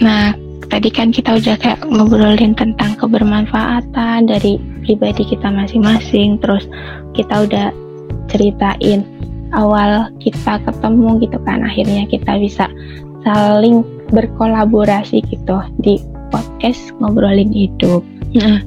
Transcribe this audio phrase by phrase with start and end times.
[0.00, 0.32] Nah,
[0.72, 6.64] tadi kan kita udah kayak ngobrolin tentang kebermanfaatan dari pribadi kita masing-masing, terus
[7.12, 7.68] kita udah
[8.32, 9.04] ceritain
[9.52, 12.64] awal kita ketemu gitu kan, akhirnya kita bisa
[13.26, 16.00] saling berkolaborasi gitu di
[16.32, 18.00] podcast ngobrolin hidup.
[18.32, 18.62] Nah,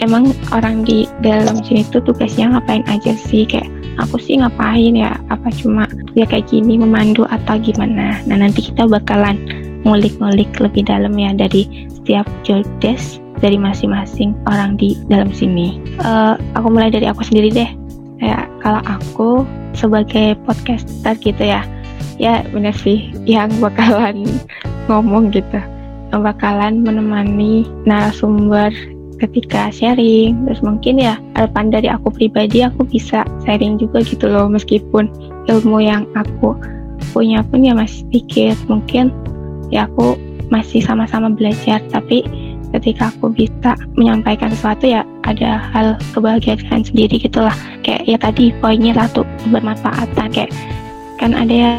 [0.00, 3.44] emang orang di dalam sini tuh tugasnya ngapain aja sih?
[3.44, 3.68] Kayak
[4.00, 5.18] aku sih ngapain ya?
[5.28, 8.22] Apa cuma ya kayak gini memandu atau gimana?
[8.24, 14.74] Nah nanti kita bakalan ngulik-ngulik lebih dalam ya dari setiap job desk dari masing-masing orang
[14.74, 15.78] di dalam sini.
[16.02, 17.70] Uh, aku mulai dari aku sendiri deh.
[18.18, 19.28] Ya kalau aku
[19.76, 21.62] sebagai podcaster gitu ya,
[22.16, 24.24] ya benar sih yang bakalan
[24.88, 25.60] ngomong gitu,
[26.10, 28.72] yang bakalan menemani narasumber
[29.20, 30.48] ketika sharing.
[30.48, 34.48] Terus mungkin ya harapan dari aku pribadi aku bisa sharing juga gitu loh.
[34.48, 35.12] Meskipun
[35.46, 36.56] ilmu yang aku
[37.12, 38.56] punya pun ya masih sedikit.
[38.72, 39.12] Mungkin
[39.70, 42.22] ya aku masih sama-sama belajar tapi
[42.74, 47.54] ketika aku bisa menyampaikan sesuatu ya ada hal kebahagiaan sendiri gitulah.
[47.82, 50.28] Kayak ya tadi poinnya satu bermanfaatan.
[50.30, 50.50] Kayak
[51.16, 51.70] kan ada ya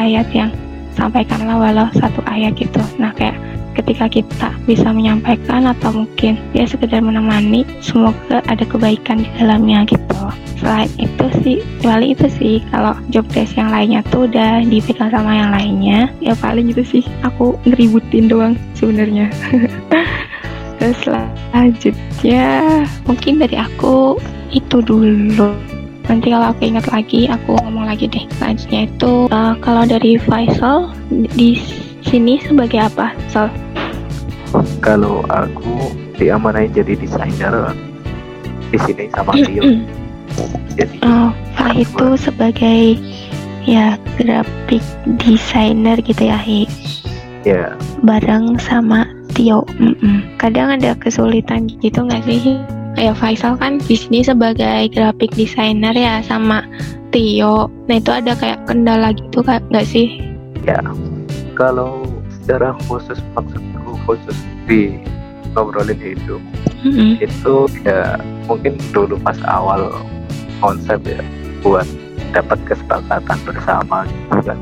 [0.00, 0.50] ayat yang
[0.96, 2.80] sampaikanlah walau satu ayat gitu.
[2.96, 3.36] Nah kayak
[3.76, 10.20] ketika kita bisa menyampaikan atau mungkin ya sekedar menemani semoga ada kebaikan di dalamnya gitu.
[10.56, 15.32] Selain itu sih paling itu sih kalau job desk yang lainnya tuh udah dipegang sama
[15.36, 19.28] yang lainnya ya paling itu sih aku ngeributin doang sebenarnya.
[20.80, 22.44] Terus selanjutnya
[23.04, 24.16] mungkin dari aku
[24.52, 25.52] itu dulu.
[26.06, 28.22] Nanti kalau aku ingat lagi aku ngomong lagi deh.
[28.38, 31.58] Selanjutnya itu uh, kalau dari Faisal di
[32.08, 33.50] sini sebagai apa Sol?
[34.80, 37.74] Kalau aku diamanai jadi desainer
[38.72, 39.62] di sini sama Tio.
[40.76, 42.80] jadi oh, Pak itu sebagai
[43.66, 44.82] ya graphic
[45.20, 46.64] designer gitu ya Hi.
[47.46, 47.74] Ya.
[48.02, 49.62] Bareng sama Tio.
[49.78, 50.16] Mm -mm.
[50.40, 52.58] Kadang ada kesulitan gitu nggak sih?
[52.96, 56.64] Ya Faisal kan di sini sebagai graphic designer ya sama
[57.12, 57.68] Tio.
[57.86, 60.22] Nah itu ada kayak kendala gitu nggak sih?
[60.66, 60.82] Ya,
[61.56, 64.36] kalau secara khusus maksudku khusus
[64.68, 65.00] di
[65.56, 66.38] ngobrolin hidup
[66.84, 67.16] mm-hmm.
[67.24, 69.90] itu ya mungkin dulu pas awal
[70.60, 71.24] konsep ya
[71.64, 71.88] buat
[72.36, 74.58] dapat kesepakatan bersama gitu kan.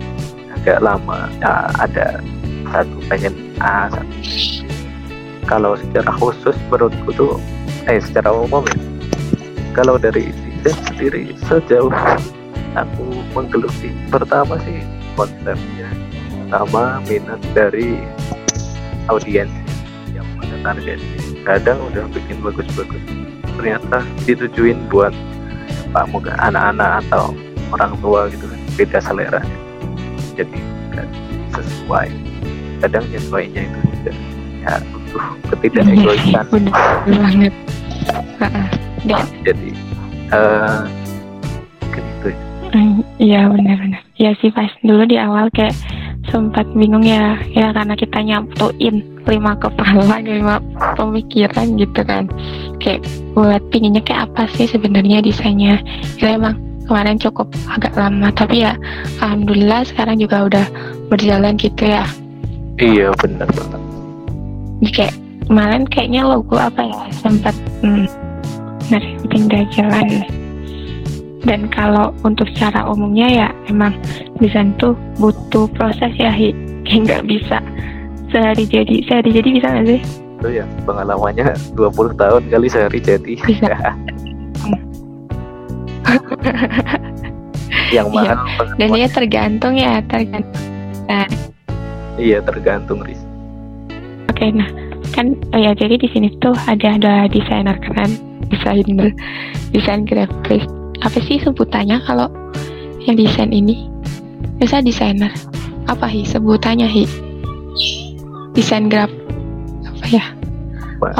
[0.54, 2.22] Agak lama ya, ada
[2.70, 4.16] satu pengen A satu
[5.44, 7.36] kalau secara khusus menurutku tuh
[7.84, 8.78] eh secara umum ya
[9.76, 10.32] kalau dari
[10.64, 11.92] desain sendiri sejauh
[12.72, 13.04] aku
[13.36, 14.80] menggeluti pertama sih
[15.14, 15.88] konsepnya
[16.48, 18.00] sama minat dari
[19.08, 19.50] audiens
[20.12, 21.00] yang pada target.
[21.44, 23.02] Kadang udah bikin bagus-bagus.
[23.60, 25.12] Ternyata ditujuin buat
[25.94, 27.36] pak muka anak-anak atau
[27.70, 28.60] orang tua gitu kan.
[28.74, 29.42] Beda selera.
[30.34, 30.58] Jadi
[30.92, 31.06] kan
[31.54, 32.08] sesuai.
[32.82, 34.12] Kadang sesuainya itu juga
[34.64, 36.44] ya butuh ketidak egoisan
[37.04, 37.54] banget.
[39.44, 39.70] Jadi
[40.32, 40.88] uh,
[41.92, 42.28] gitu
[43.22, 44.02] iya benar-benar.
[44.18, 45.76] Ya sih pas dulu di awal kayak
[46.34, 50.58] sempat bingung ya ya karena kita nyatuin lima kepala lima
[50.98, 52.26] pemikiran gitu kan.
[52.82, 53.06] Kayak
[53.38, 55.78] buat pinginnya kayak apa sih sebenarnya desainnya?
[56.18, 56.58] Ya emang
[56.90, 58.74] kemarin cukup agak lama tapi ya
[59.22, 60.66] alhamdulillah sekarang juga udah
[61.06, 62.02] berjalan gitu ya.
[62.82, 63.82] Iya benar banget.
[64.82, 65.14] Jadi kayak
[65.46, 67.54] kemarin kayaknya logo apa ya sempat
[67.86, 68.10] hmm,
[68.90, 70.26] nah pindah jalan
[71.44, 73.94] dan kalau untuk secara umumnya ya emang
[74.40, 76.52] desain tuh butuh proses ya hi.
[77.04, 77.60] Nggak bisa
[78.28, 79.04] sehari jadi.
[79.08, 80.00] Sehari jadi bisa nggak sih?
[80.40, 83.34] Itu ya pengalamannya 20 tahun kali sehari jadi.
[83.40, 83.72] Bisa.
[87.94, 88.14] Yang iya.
[88.14, 88.64] mahal iya.
[88.78, 90.62] dan dia tergantung ya tergantung.
[91.04, 91.28] Nah.
[92.16, 93.20] iya tergantung ris
[94.30, 94.68] oke okay, nah
[95.12, 98.18] kan oh ya jadi di sini tuh ada ada desainer keren
[98.48, 99.12] desainer
[99.74, 100.64] desain grafis
[101.04, 102.32] apa sih sebutannya kalau
[103.04, 103.86] yang desain ini?
[104.56, 105.28] Biasa desainer.
[105.84, 106.24] Apa hi?
[106.24, 107.04] Sebutannya hi?
[108.56, 109.12] Desain graf
[109.84, 110.24] apa ya?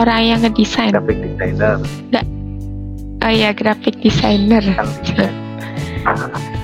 [0.01, 0.97] Orang yang ngedesain.
[0.97, 1.77] Graphic designer.
[2.09, 2.25] Enggak
[3.25, 4.65] oh ya graphic designer.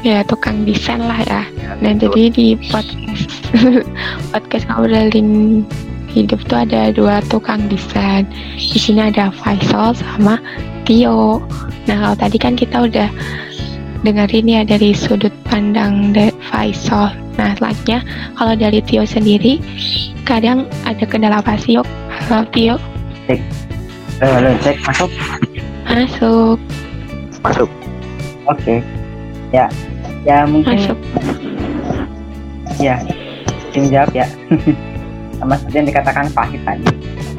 [0.05, 3.29] Ya tukang desain lah ya, ya dan jadi di podcast
[4.37, 5.65] podcast ngobrolin
[6.13, 8.29] hidup tuh ada dua tukang desain.
[8.57, 10.37] Di sini ada Faisal sama
[10.91, 11.39] Tio.
[11.87, 13.07] Nah kalau tadi kan kita udah
[14.03, 17.15] dengerin ya dari sudut pandang de Faisal.
[17.39, 18.03] Nah selanjutnya
[18.35, 19.63] kalau dari Tio sendiri
[20.27, 21.87] kadang ada kendala apa sih yuk?
[22.11, 22.75] Halo Tio.
[23.31, 23.39] Cek.
[24.19, 25.11] Eh, halo cek masuk.
[25.87, 26.59] Masuk.
[27.39, 27.71] Masuk.
[28.51, 28.59] Oke.
[28.59, 28.79] Okay.
[29.55, 29.71] Ya.
[30.27, 30.75] Ya mungkin.
[30.75, 30.99] Masuk.
[32.83, 32.99] Ya.
[33.71, 34.27] Tim jawab ya.
[35.39, 36.85] sama seperti yang dikatakan Fahid tadi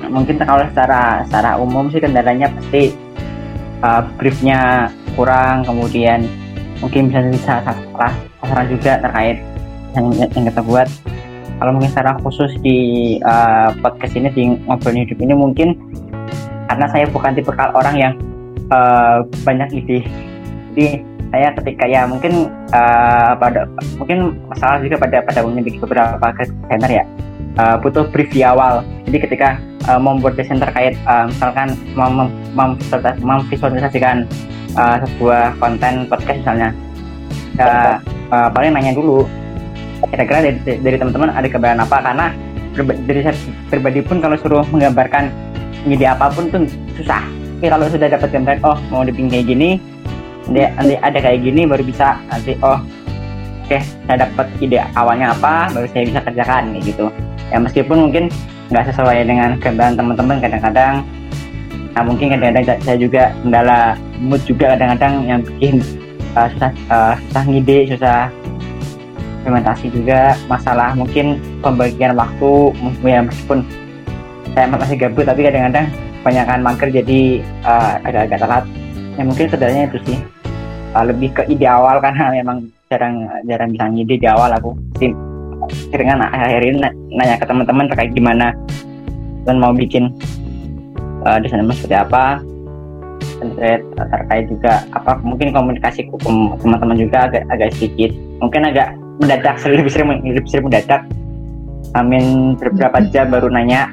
[0.09, 2.92] mungkin kalau secara secara umum sih kendalanya pasti
[3.83, 6.25] uh, briefnya kurang kemudian
[6.81, 9.37] mungkin bisa bisa salah sasaran juga terkait
[9.93, 10.89] yang, yang kita buat.
[11.61, 12.79] Kalau mungkin secara khusus di
[13.21, 15.77] uh, podcast ini di ngobrol hidup ini mungkin
[16.65, 18.13] karena saya bukan tipe orang yang
[18.73, 20.01] uh, banyak ide.
[20.73, 23.69] Jadi saya ketika ya mungkin uh, pada
[24.01, 27.05] mungkin masalah juga pada pada memiliki beberapa desainer ya
[27.57, 28.86] uh, butuh brief di awal.
[29.07, 29.59] Jadi ketika
[29.89, 32.69] uh, membuat desain terkait uh, misalkan mem mem
[33.24, 34.30] memvisualisasikan
[34.77, 36.69] uh, sebuah konten podcast misalnya
[37.59, 37.95] uh,
[38.31, 39.25] uh, paling nanya dulu
[40.09, 41.98] kira-kira dari, teman-teman ada kebayaan apa?
[42.01, 42.27] Karena
[43.06, 43.36] dari saya
[43.69, 45.30] pribadi pun kalau suruh menggambarkan
[45.86, 46.65] ide apa pun tuh
[46.98, 47.21] susah.
[47.62, 49.77] Tapi kalau sudah dapat gambaran oh mau dibikin kayak gini
[50.50, 55.69] nanti, ada kayak gini baru bisa nanti oh oke okay, saya dapat ide awalnya apa
[55.71, 57.07] baru saya bisa kerjakan gitu
[57.51, 58.25] ya meskipun mungkin
[58.71, 60.95] nggak sesuai dengan gambaran teman-teman kadang-kadang
[61.92, 65.83] nah mungkin kadang-kadang saya juga kendala mood juga kadang-kadang yang bikin
[66.39, 68.31] uh, susah uh, susah ngide susah
[69.44, 72.71] implementasi juga masalah mungkin pembagian waktu
[73.03, 73.65] ya meskipun
[74.56, 75.88] saya masih gabut tapi kadang-kadang
[76.21, 77.21] kebanyakan mager jadi
[77.65, 78.65] uh, agak-agak telat.
[79.18, 80.18] Ya mungkin sebenarnya itu sih.
[80.94, 85.15] Uh, lebih ke ide awal karena memang jarang jarang bisa ngide di awal aku sih
[85.91, 86.77] seringan akhir ini
[87.13, 88.55] nanya ke teman-teman terkait gimana
[89.45, 90.13] dan mau bikin
[91.25, 92.41] uh, desain seperti apa.
[93.41, 96.05] Terkait terkait juga apa mungkin komunikasi
[96.61, 98.13] teman-teman juga agak agak sedikit.
[98.41, 101.01] Mungkin agak mendadak lebih sering lebih sering mendadak.
[101.91, 103.91] Amin beberapa jam baru nanya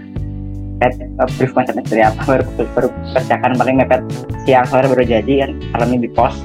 [0.78, 2.20] mepet uh, brief konsepnya seperti apa?
[2.22, 2.44] Baru,
[2.78, 2.88] baru
[3.18, 4.02] kerjakan paling mepet
[4.46, 6.40] siang sore baru jadi kan malamnya di post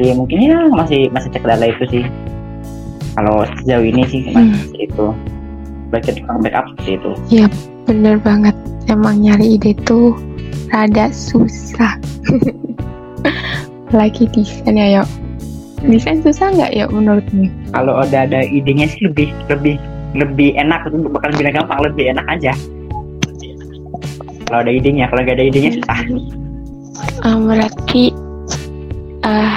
[0.00, 2.04] jadi mungkin ya masih masih cek data itu sih
[3.12, 4.72] kalau sejauh ini sih hmm.
[4.80, 5.12] itu
[5.92, 7.10] baca tukang backup seperti itu.
[7.28, 7.46] Iya
[7.84, 8.56] bener banget.
[8.88, 10.16] Emang nyari ide tuh
[10.72, 12.00] rada susah.
[13.96, 15.08] Lagi desain ya yuk.
[15.84, 17.52] Desain susah nggak ya menurutmu?
[17.76, 19.76] Kalau udah ada idenya sih lebih lebih
[20.16, 20.88] lebih enak.
[20.88, 22.52] Bakal lebih gampang lebih enak aja.
[24.48, 25.98] Kalau ada idenya kalau nggak ada idenya susah.
[27.22, 28.12] Uh, berarti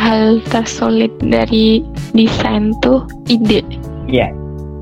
[0.05, 1.81] hal tersulit dari
[2.13, 3.65] desain tuh ide.
[4.05, 4.29] Iya.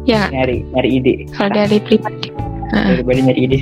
[0.04, 0.28] Ya.
[0.28, 1.14] Nyari nyari ide.
[1.32, 2.28] Kalau dari pribadi.
[2.74, 3.58] Pribadi nyari ide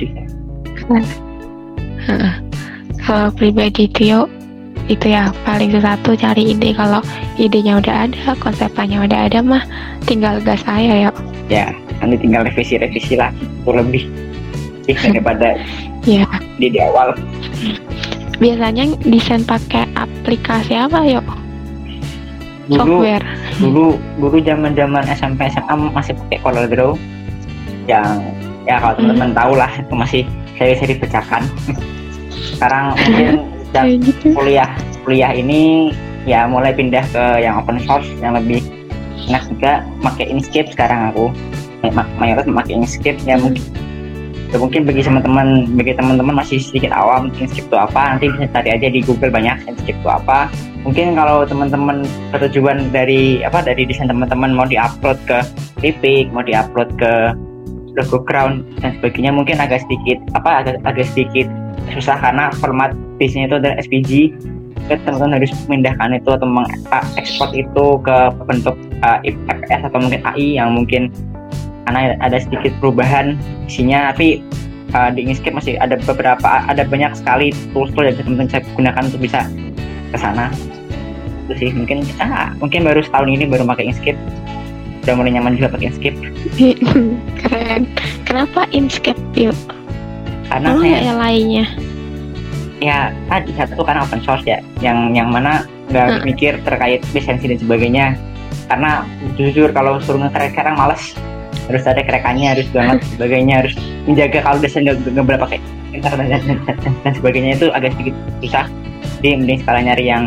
[0.90, 2.34] uh.
[3.02, 4.28] kalau pribadi itu yuk
[4.90, 6.74] itu ya paling susah tuh cari ide.
[6.74, 6.98] Kalau
[7.38, 9.62] idenya udah ada konsepnya udah ada mah
[10.02, 11.10] tinggal gas saya ya
[11.46, 11.70] ya
[12.02, 14.04] nanti tinggal revisi revisi lagi lebih.
[15.06, 15.62] Daripada
[16.02, 16.26] ya.
[16.58, 17.14] di, di awal.
[18.42, 21.21] Biasanya desain pakai aplikasi apa yuk
[22.72, 23.26] dulu, software.
[23.60, 23.86] dulu
[24.18, 26.92] dulu zaman zaman SMP SMA masih pakai Corel Draw.
[27.90, 28.08] Yang
[28.64, 29.38] ya kalau teman-teman hmm.
[29.38, 30.22] tahu lah itu masih
[30.56, 31.42] seri-seri pecahan
[32.54, 34.38] sekarang mungkin gitu.
[34.38, 34.70] kuliah
[35.02, 35.90] kuliah ini
[36.22, 38.62] ya mulai pindah ke yang open source yang lebih
[39.28, 39.72] enak juga.
[40.02, 41.30] Pakai Inkscape sekarang aku.
[42.18, 43.62] Mayoritas memakai Inkscape ya mungkin.
[44.52, 48.68] Ya mungkin bagi teman-teman bagi teman-teman masih sedikit awam skip itu apa nanti bisa cari
[48.76, 50.52] aja di Google banyak skip itu apa
[50.82, 52.02] mungkin kalau teman-teman
[52.34, 55.38] bertujuan dari apa dari desain teman-teman mau diupload ke
[55.86, 57.12] Epic mau diupload ke
[57.92, 61.46] logo crown dan sebagainya mungkin agak sedikit apa agak, agak sedikit
[61.92, 64.10] susah karena format bisnya itu adalah SVG
[64.90, 69.18] teman-teman harus memindahkan itu atau mengekspor itu ke bentuk uh,
[69.70, 71.08] atau mungkin AI yang mungkin
[71.86, 73.38] karena ada sedikit perubahan
[73.70, 74.42] isinya tapi
[74.94, 79.20] uh, di Inkscape masih ada beberapa ada banyak sekali tools-tools yang teman-teman saya gunakan untuk
[79.22, 79.40] bisa
[80.12, 80.52] ke sana.
[81.48, 84.20] Itu sih mungkin ah, mungkin baru setahun ini baru pakai Inkscape.
[85.02, 86.18] Udah mulai nyaman juga pakai Inkscape.
[87.40, 87.82] Keren.
[88.28, 89.56] Kenapa Inkscape yuk?
[90.52, 91.66] Karena oh, saya, yang lainnya.
[92.82, 94.60] Ya tadi satu kan open source ya?
[94.84, 96.22] Yang yang mana nggak hmm.
[96.28, 98.06] mikir terkait lisensi dan sebagainya.
[98.68, 101.16] Karena jujur kalau suruh nge sekarang males.
[101.70, 105.58] Harus ada kerekannya harus banget sebagainya harus menjaga kalau desain nggak nggak berapa pakai
[105.94, 107.50] internet dan, dan, dan, dan sebagainya.
[107.54, 108.66] Itu agak sedikit susah
[109.20, 110.24] jadi mending sekalian nyari yang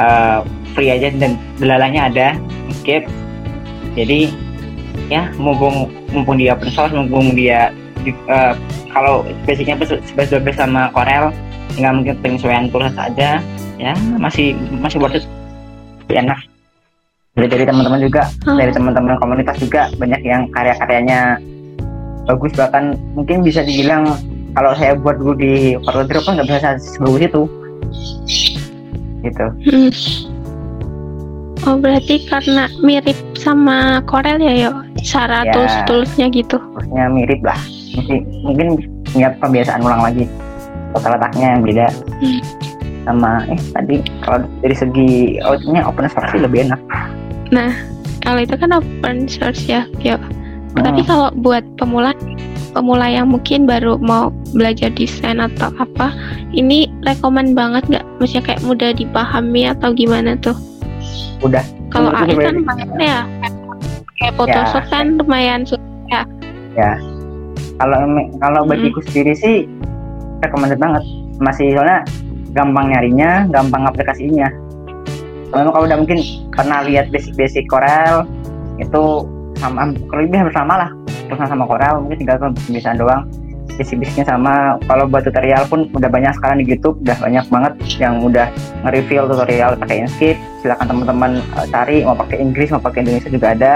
[0.00, 0.40] uh,
[0.72, 2.26] free aja dan belalanya ada
[2.80, 3.04] skip
[3.98, 4.30] jadi
[5.10, 8.56] ya mumpung mumpung dia open source mumpung dia di, uh,
[8.90, 11.34] kalau basicnya sebelas dua sama Corel
[11.78, 13.38] nggak mungkin penyesuaian tulis saja
[13.78, 15.24] ya masih masih worth it.
[16.10, 16.42] Enak.
[17.38, 21.38] Dari dari teman-teman juga dari teman-teman komunitas juga banyak yang karya-karyanya
[22.26, 24.18] bagus bahkan mungkin bisa dibilang
[24.58, 27.42] kalau saya buat dulu di Forward Drop kan nggak bisa sebagus itu
[29.20, 29.46] gitu.
[29.68, 29.92] Hmm.
[31.68, 34.72] oh berarti karena mirip sama Corel ya yo?
[35.00, 36.56] Cara ya, tools toolsnya gitu?
[36.56, 37.58] Toolsnya mirip lah.
[37.96, 38.66] Mungkin mungkin
[39.12, 40.24] ingat kebiasaan ulang lagi.
[40.96, 41.86] Kota letaknya yang beda.
[42.20, 42.42] Hmm.
[43.00, 46.80] sama eh tadi kalau dari segi outnya open source sih lebih enak.
[47.48, 47.72] Nah
[48.20, 50.84] kalau itu kan open source ya yuk hmm.
[50.84, 52.12] tapi kalau buat pemula
[52.72, 56.14] pemula yang mungkin baru mau belajar desain atau apa
[56.54, 58.04] ini rekomend banget nggak?
[58.18, 60.56] Maksudnya kayak mudah dipahami atau gimana tuh?
[61.42, 61.62] Udah.
[61.90, 63.20] Kalau AI kan lumayan ya.
[64.20, 64.90] Kayak Photoshop ya.
[64.92, 65.60] kan lumayan
[66.10, 66.22] ya.
[66.78, 66.92] Ya.
[67.80, 67.98] Kalau
[68.38, 68.70] kalau hmm.
[68.70, 69.56] bagiku sendiri sih
[70.44, 71.02] recommended banget.
[71.40, 72.04] Masih soalnya
[72.52, 74.48] gampang nyarinya gampang aplikasinya.
[75.50, 76.18] Soalnya kalau udah mungkin
[76.54, 78.28] pernah lihat basic-basic Corel
[78.78, 79.26] itu
[79.60, 80.90] sama kalau lebih hampir sama lah
[81.30, 83.24] terus sama Corel mungkin tinggal bisa doang.
[83.78, 88.20] Basic-basicnya sama kalau buat tutorial pun udah banyak sekarang di YouTube udah banyak banget yang
[88.20, 88.52] udah
[88.84, 90.38] nge-reveal tutorial pakai Inkscape.
[90.60, 93.72] Silakan teman-teman uh, cari mau pakai Inggris mau pakai Indonesia juga ada.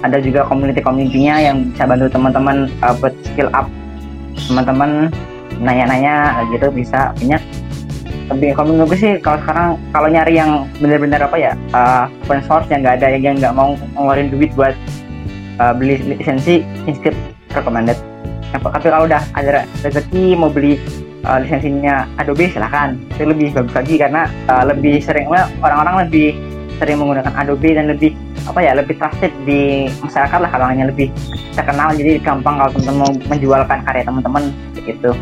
[0.00, 3.66] Ada juga community-community-nya yang bisa bantu teman-teman uh, buat skill up.
[4.46, 5.10] Teman-teman
[5.58, 7.10] nanya-nanya gitu bisa.
[7.18, 7.42] Banyak
[8.30, 12.70] tapi kalau menurut sih kalau sekarang kalau nyari yang benar-benar apa ya uh, open source
[12.70, 14.70] yang nggak ada yang nggak mau ngeluarin duit buat
[15.60, 17.18] uh, beli lisensi inscript
[17.52, 17.98] recommended.
[18.50, 20.80] Tapi kalau udah ada rezeki mau beli
[21.28, 22.96] uh, lisensinya Adobe silahkan.
[23.14, 25.28] Itu lebih bagus lagi karena uh, lebih sering
[25.62, 26.34] orang-orang lebih
[26.80, 28.16] sering menggunakan Adobe dan lebih
[28.48, 31.12] apa ya lebih trusted di masyarakat lah kalau hanya lebih
[31.52, 31.92] terkenal.
[31.92, 34.42] Jadi gampang kalau teman-teman mau menjualkan karya teman-teman
[34.80, 35.12] gitu.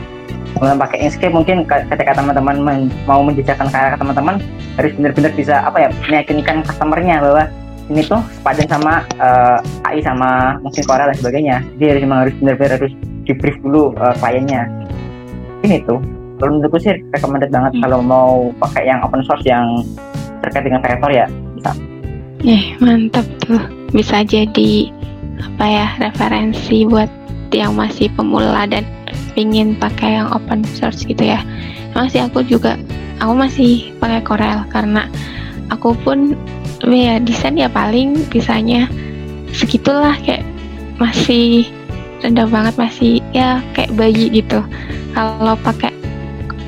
[0.57, 4.40] Kemudian pakai Inkscape mungkin ketika teman-teman mau menjejakan karya teman-teman
[4.80, 7.45] harus benar-benar bisa apa ya meyakinkan customernya bahwa
[7.88, 11.57] ini tuh sepadan sama uh, eh, AI sama mungkin Korea dan sebagainya.
[11.80, 12.92] Jadi memang harus benar-benar harus
[13.25, 14.68] di brief dulu uh, kliennya.
[15.64, 15.99] Ini tuh
[16.38, 17.83] kalau menurutku sih recommended banget hmm.
[17.83, 18.30] kalau mau
[18.62, 19.83] pakai yang open source yang
[20.45, 21.26] terkait dengan kreator ya
[21.57, 21.73] bisa.
[22.45, 23.61] Eh mantap tuh.
[23.90, 24.92] Bisa jadi
[25.40, 27.09] apa ya referensi buat
[27.57, 28.85] yang masih pemula dan
[29.35, 31.40] ingin pakai yang open source gitu ya.
[31.97, 32.76] Masih aku juga
[33.18, 35.09] aku masih pakai Corel karena
[35.73, 36.38] aku pun
[36.87, 38.87] ya desain ya paling bisanya
[39.50, 40.47] segitulah kayak
[40.99, 41.66] masih
[42.23, 44.62] rendah banget masih ya kayak bayi gitu.
[45.14, 45.94] Kalau pakai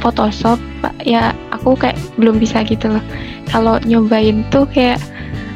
[0.00, 0.58] Photoshop
[1.04, 3.04] ya aku kayak belum bisa gitu loh.
[3.50, 5.02] Kalau nyobain tuh kayak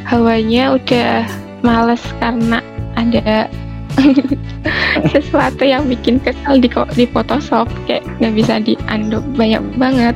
[0.04, 1.24] hawanya udah
[1.64, 2.60] males karena
[2.94, 3.48] ada
[5.14, 6.68] sesuatu yang bikin kesal di
[6.98, 10.14] di Photoshop kayak nggak bisa dianduk banyak banget.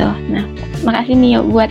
[0.00, 0.44] Tuh nah
[0.82, 1.70] makasih nih ya buat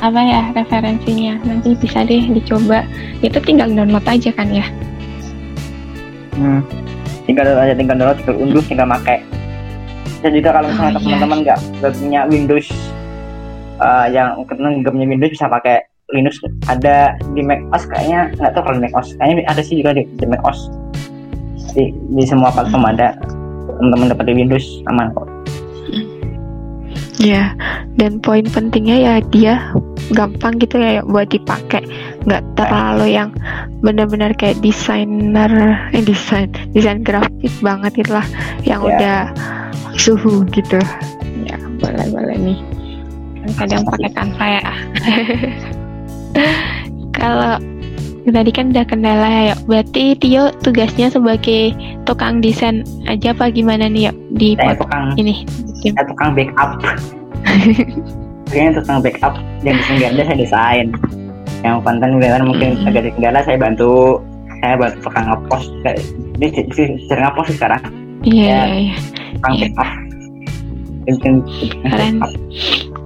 [0.00, 2.84] apa ya referensinya nanti bisa deh dicoba
[3.20, 4.66] itu tinggal download aja kan ya
[6.36, 6.60] hmm.
[7.28, 9.18] tinggal download aja tinggal download tinggal unduh tinggal pakai
[10.20, 11.00] dan juga kalau misalnya oh, iya.
[11.00, 11.92] teman-teman nggak yeah.
[11.96, 12.68] punya Windows
[13.80, 15.76] uh, yang nggak punya Windows bisa pakai
[16.10, 19.78] Linux ada di Mac OS kayaknya nggak tahu kalau di Mac OS kayaknya ada sih
[19.78, 20.60] juga di, di Mac OS
[21.78, 22.92] di, di semua platform hmm.
[22.98, 23.08] ada
[23.78, 25.29] teman-teman dapat di Windows aman kok
[27.20, 27.52] ya
[28.00, 29.54] dan poin pentingnya ya dia
[30.16, 31.84] gampang gitu ya buat dipakai.
[32.24, 33.30] Nggak terlalu yang
[33.84, 35.52] benar-benar kayak desainer
[35.92, 38.26] eh desain desain grafis banget itulah
[38.64, 38.90] yang yeah.
[38.90, 39.18] udah
[40.00, 40.80] suhu gitu.
[41.44, 42.58] Ya boleh boleh nih
[43.56, 44.62] kadang pakai kanva ya
[47.16, 47.54] kalau
[48.28, 49.54] tadi kan udah kendala ya.
[49.64, 51.72] Berarti Tio tugasnya sebagai
[52.04, 55.48] tukang desain aja apa gimana nih ya di saya tukang ini?
[55.80, 56.70] saya tukang backup.
[58.52, 59.34] Kayaknya tukang backup
[59.64, 60.86] yang desain ganda saya desain.
[61.60, 62.88] Yang konten kegiatan mungkin hmm.
[62.88, 64.20] agak kendala saya bantu.
[64.60, 65.70] Saya bantu tukang ngepost.
[66.36, 66.46] Ini
[67.08, 67.82] sering ngepost sekarang.
[68.20, 68.96] Iya yeah, iya.
[69.40, 69.70] tukang yeah.
[69.72, 69.90] backup.
[71.80, 72.14] Keren.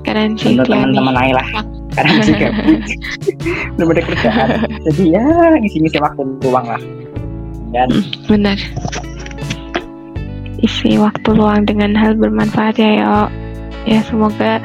[0.05, 1.49] keren sih teman-teman lain lah
[1.95, 2.47] karena juga
[3.79, 4.49] belum ada kerjaan.
[4.91, 5.27] Jadi ya
[5.59, 6.83] ngisi-ngisi waktu luang lah.
[7.75, 7.89] Dan
[8.31, 8.59] benar.
[10.63, 13.19] Isi waktu luang dengan hal bermanfaat ya yo
[13.85, 14.63] ya semoga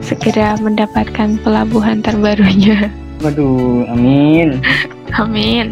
[0.00, 2.90] segera mendapatkan pelabuhan terbarunya.
[3.22, 4.60] Waduh amin.
[5.14, 5.70] Amin.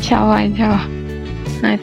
[0.00, 0.86] Insya Allah insya Allah
[1.60, 1.76] nah,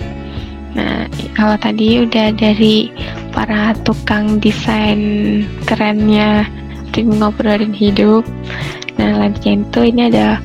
[0.74, 1.06] nah
[1.36, 2.90] kalau tadi udah dari
[3.36, 6.48] para tukang desain kerennya
[6.96, 8.24] tim ngobrolin hidup.
[8.96, 10.40] Nah selanjutnya itu ini ada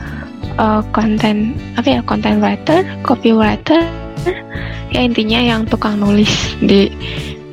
[0.59, 3.87] uh, konten apa ya konten writer copywriter
[4.91, 6.91] ya intinya yang tukang nulis di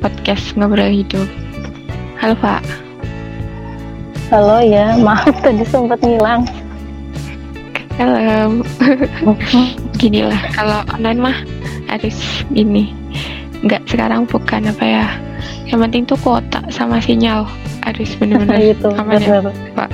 [0.02, 1.30] podcast ngobrol hidup.
[2.18, 2.58] Halo pak.
[4.34, 4.98] Halo ya.
[4.98, 6.42] Maaf tadi sempat ngilang.
[8.02, 8.66] Halo.
[10.02, 11.38] Gini lah kalau online mah
[11.88, 12.92] harus gini
[13.64, 15.06] nggak sekarang bukan apa ya.
[15.70, 17.46] Yang penting tuh kuota sama sinyal
[17.88, 19.40] harus benar-benar itu aman ya
[19.72, 19.90] pak?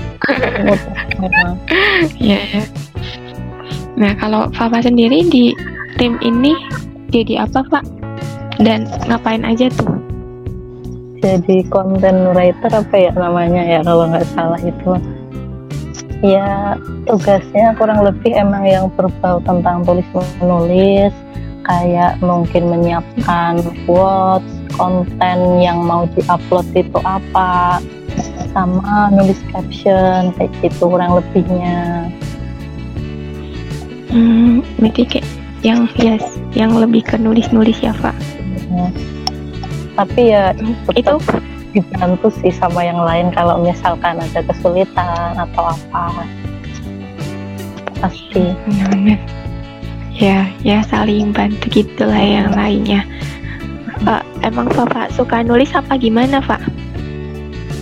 [2.18, 2.62] Ya, ya
[3.94, 5.54] nah kalau Papa sendiri di
[5.94, 6.58] tim ini
[7.14, 7.84] jadi apa pak?
[8.58, 9.94] Dan ngapain aja tuh?
[11.22, 14.98] Jadi content writer apa ya namanya ya kalau nggak salah itu.
[16.24, 16.74] Ya
[17.06, 20.06] tugasnya kurang lebih emang yang berbau tentang tulis
[20.42, 21.14] menulis
[21.64, 27.80] kayak mungkin menyiapkan quotes konten yang mau diupload itu apa
[28.54, 32.08] sama nulis caption kayak gitu kurang lebihnya.
[34.14, 35.26] Hmm berarti kayak
[35.64, 36.22] yang yes
[36.54, 38.14] yang lebih ke nulis-nulis ya Pak?
[38.74, 38.86] Ya.
[39.94, 40.50] tapi ya
[40.98, 41.18] itu?
[41.74, 46.22] dibantu sih sama yang lain kalau misalkan ada kesulitan atau apa.
[47.98, 48.54] Pasti.
[48.70, 49.18] Benar
[50.14, 53.02] ya ya saling bantu gitulah yang lainnya
[54.06, 56.60] uh, emang Bapak suka nulis apa gimana Pak?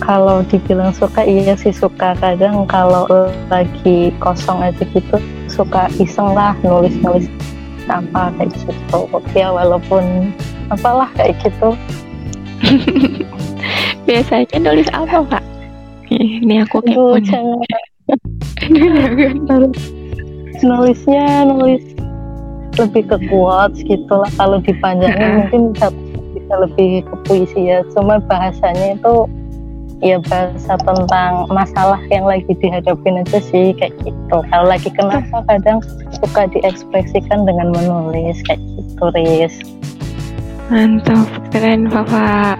[0.03, 2.15] Kalau dibilang suka iya sih suka.
[2.19, 3.07] Kadang kalau
[3.47, 7.29] lagi kosong aja gitu suka iseng lah nulis-nulis
[7.87, 8.99] apa kayak gitu.
[9.35, 10.33] Ya walaupun
[10.67, 11.75] apalah kayak gitu.
[14.07, 15.43] Biasanya nulis apa pak?
[16.11, 17.15] Ini aku kepo
[20.63, 21.83] nulisnya nulis
[22.79, 24.31] lebih ke quotes gitu lah.
[24.35, 25.63] Kalau dipanjangin mungkin
[26.43, 27.79] bisa lebih ke puisi ya.
[27.95, 29.15] Cuma bahasanya itu
[30.03, 34.37] ya bahasa tentang masalah yang lagi dihadapin aja sih kayak gitu.
[34.51, 35.79] Kalau lagi kenapa kadang
[36.19, 39.55] suka diekspresikan dengan menulis kayak gitu Riz.
[40.67, 42.59] Mantap keren papa.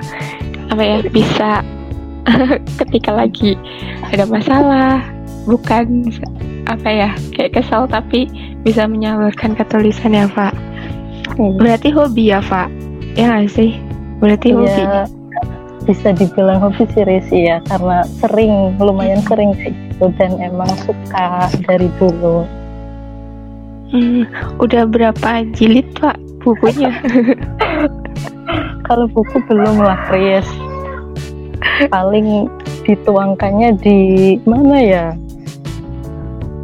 [0.72, 1.60] Apa ya bisa
[2.80, 3.60] ketika lagi
[4.16, 5.04] ada masalah
[5.44, 6.08] bukan
[6.72, 8.32] apa ya kayak kesal tapi
[8.64, 10.56] bisa menyalurkan ketulisan ya pak.
[11.34, 11.58] Hmm.
[11.58, 12.70] berarti hobi ya pak
[13.14, 13.78] ya gak sih?
[14.22, 14.84] Berarti ya, hobi.
[15.84, 20.06] bisa dibilang hobi sih Resi ya karena sering lumayan sering kayak gitu.
[20.16, 22.48] Dan emang suka dari dulu.
[23.94, 24.26] Hmm,
[24.58, 26.90] udah berapa jilid pak bukunya?
[28.88, 30.48] Kalau buku belum lah Riz.
[31.94, 32.50] Paling
[32.88, 34.00] dituangkannya di
[34.48, 35.08] mana ya?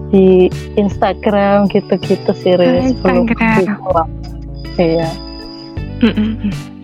[0.10, 2.98] Di Instagram gitu-gitu sih Riz.
[2.98, 4.08] Instagram.
[4.80, 5.29] iya
[6.02, 6.80] mm -mm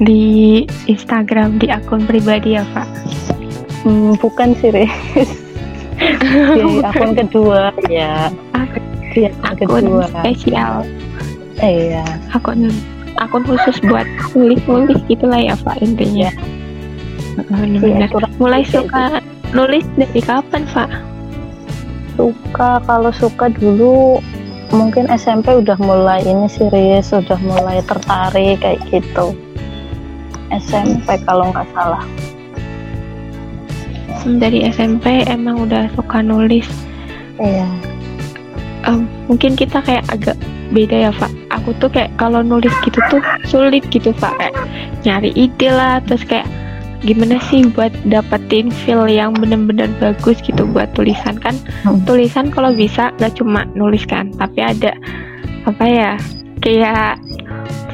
[0.00, 2.88] di Instagram di akun pribadi ya Pak?
[3.86, 4.92] Hmm, bukan sih Riz
[6.52, 8.28] di akun kedua ya.
[9.16, 10.04] Di akun kedua.
[10.12, 10.84] spesial.
[11.64, 12.04] Iya.
[12.36, 12.68] Akun
[13.16, 14.04] akun khusus buat
[14.36, 16.28] nulis-nulis gitulah ya Pak intinya.
[17.36, 18.08] Benar-benar.
[18.12, 19.24] Ya, mulai suka
[19.56, 20.90] nulis dari kapan Pak?
[22.16, 24.24] suka kalau suka dulu
[24.74, 29.36] mungkin SMP udah mulai ini sih Riz udah mulai tertarik kayak gitu.
[30.50, 32.02] SMP kalau nggak salah.
[34.26, 36.66] Dari SMP emang udah suka nulis.
[37.38, 37.68] Iya.
[38.86, 40.38] Um, mungkin kita kayak agak
[40.74, 41.30] beda ya Pak.
[41.62, 44.34] Aku tuh kayak kalau nulis gitu tuh sulit gitu Pak.
[44.38, 44.54] Kayak
[45.06, 46.46] nyari ide lah terus kayak
[47.04, 52.04] gimana sih buat dapetin feel yang bener-bener bagus gitu buat tulisan kan hmm.
[52.08, 54.96] tulisan kalau bisa gak cuma nulis kan tapi ada
[55.68, 56.12] apa ya
[56.64, 57.20] kayak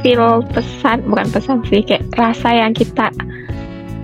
[0.04, 3.10] feel pesan bukan pesan sih kayak rasa yang kita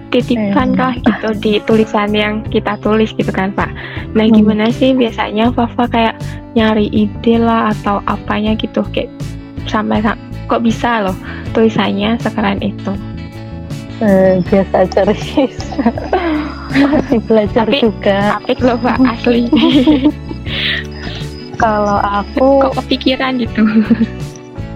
[0.08, 3.68] titipkan lah gitu di tulisan yang kita tulis gitu kan Pak.
[4.16, 4.34] Nah hmm.
[4.40, 6.16] gimana sih biasanya Fafa kayak
[6.56, 9.12] nyari ide lah atau apanya gitu kayak
[9.68, 10.00] sampai
[10.48, 11.16] kok bisa loh
[11.52, 12.92] tulisannya sekeren itu.
[13.98, 15.50] Eh, biasa aja masih
[17.26, 18.38] belajar tapi, juga.
[18.38, 19.50] Apik loh Pak asli.
[21.58, 23.66] Kalau aku kok kepikiran gitu?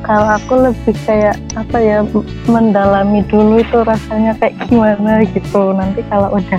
[0.03, 2.03] Kalau aku lebih kayak apa ya
[2.51, 5.71] mendalami dulu itu rasanya kayak gimana gitu.
[5.71, 6.59] Nanti kalau udah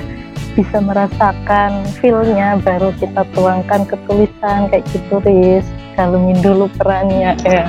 [0.55, 5.67] bisa merasakan feelnya baru kita tuangkan ke tulisan kayak gitu Riz.
[5.99, 7.67] Dalamin dulu perannya ya.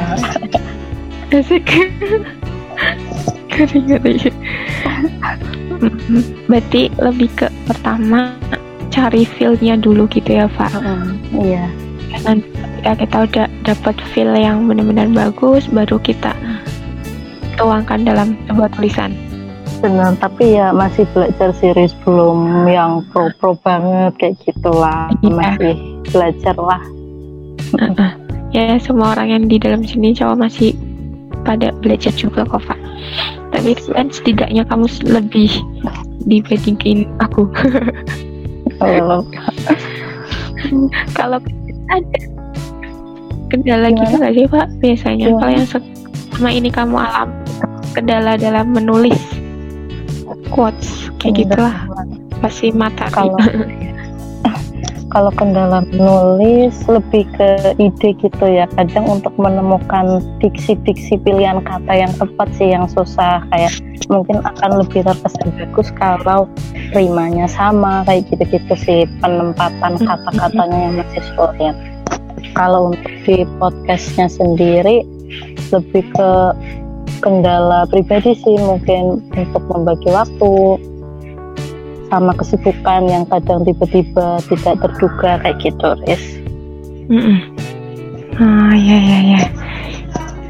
[1.35, 1.66] Asik
[3.54, 4.34] kering kering
[6.48, 8.34] berarti lebih ke pertama
[8.94, 10.70] cari feelnya dulu gitu ya Pak.
[11.34, 11.66] Iya.
[12.22, 16.30] Nanti ketika kita udah dapat feel yang benar-benar bagus baru kita
[17.58, 19.10] tuangkan dalam sebuah tulisan.
[19.82, 25.10] Benar tapi ya masih belajar series belum yang pro pro banget kayak gitulah.
[25.26, 25.34] Iya.
[25.34, 25.74] masih
[26.14, 26.82] belajar lah.
[28.54, 30.78] Ya semua orang yang di dalam sini cowok masih
[31.42, 32.78] pada belajar juga kok Pak
[33.54, 35.50] tapi kan setidaknya kamu lebih
[36.26, 37.46] dibandingin aku.
[41.14, 41.38] Kalau
[41.94, 42.18] ada
[43.52, 44.02] kendala Gimana?
[44.02, 45.26] gitu gak sih Pak biasanya?
[45.30, 45.38] Gimana?
[45.38, 47.28] kalau yang selama ini kamu alam
[47.94, 49.20] kendala dalam menulis
[50.50, 51.86] quotes kayak gitulah.
[52.42, 53.38] Pasti mata kalau
[55.14, 58.66] kalau kendala menulis lebih ke ide gitu ya.
[58.74, 63.46] Kadang untuk menemukan diksi-diksi pilihan kata yang tepat sih yang susah.
[63.55, 63.79] Kayak
[64.11, 66.50] mungkin akan lebih terkesan bagus kalau
[66.92, 71.74] rimanya sama kayak gitu-gitu sih penempatan kata-katanya yang masih sulit
[72.53, 75.07] kalau untuk di podcastnya sendiri
[75.72, 76.31] lebih ke
[77.24, 80.53] kendala pribadi sih mungkin untuk membagi waktu
[82.14, 86.22] sama kesibukan yang kadang tiba-tiba tidak terduga kayak gitu, Riz.
[87.11, 87.38] Mm -mm.
[88.38, 89.42] Ah ya ya ya.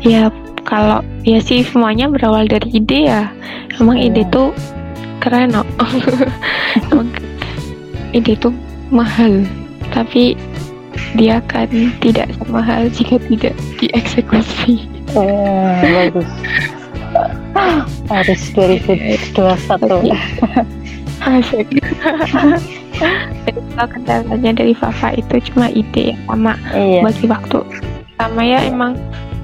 [0.05, 0.22] Ya
[0.68, 3.33] kalau ya sih semuanya berawal dari ide ya.
[3.81, 4.12] Emang yeah.
[4.12, 4.31] ide iya.
[4.33, 4.53] tuh
[5.24, 5.64] keren loh.
[6.92, 7.09] Emang
[8.12, 8.53] ide tuh
[8.92, 9.48] mahal,
[9.88, 10.37] tapi
[11.16, 11.72] dia kan
[12.05, 14.85] tidak mahal jika tidak dieksekusi.
[15.16, 16.29] Oh, bagus.
[18.12, 20.83] Harus 2021.
[21.24, 21.66] Asik.
[23.44, 27.00] Jadi kalau kendalanya dari Fafa itu cuma ide ya sama iya.
[27.00, 27.60] bagi waktu.
[28.20, 28.94] Sama ya emang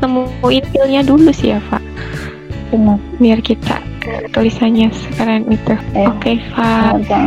[0.05, 1.83] nemuin feelnya dulu sih ya Pak.
[2.71, 3.01] Benar.
[3.17, 3.81] Biar kita
[4.37, 5.75] tulisannya sekarang itu.
[5.97, 6.07] Iya.
[6.13, 6.93] Oke okay, Pak.
[7.01, 7.25] Oke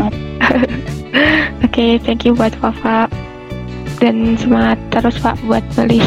[1.65, 3.09] okay, thank you buat Fafa
[3.97, 6.05] dan semangat terus Pak buat nulis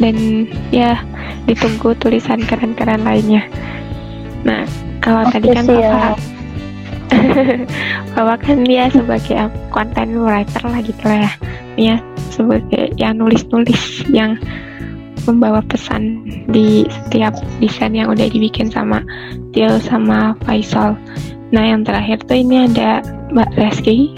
[0.00, 0.98] dan ya
[1.44, 3.44] ditunggu tulisan keren-keren lainnya.
[4.42, 4.64] Nah
[5.04, 6.33] kalau okay, tadi kan Fafa
[8.14, 11.32] bahwa kan dia sebagai content writer lah gitu lah ya.
[11.74, 11.96] Dia
[12.30, 14.38] sebagai yang nulis-nulis yang
[15.24, 19.00] membawa pesan di setiap desain yang udah dibikin sama
[19.56, 20.96] Tio sama Faisal.
[21.54, 23.00] Nah yang terakhir tuh ini ada
[23.32, 24.12] Mbak Reski.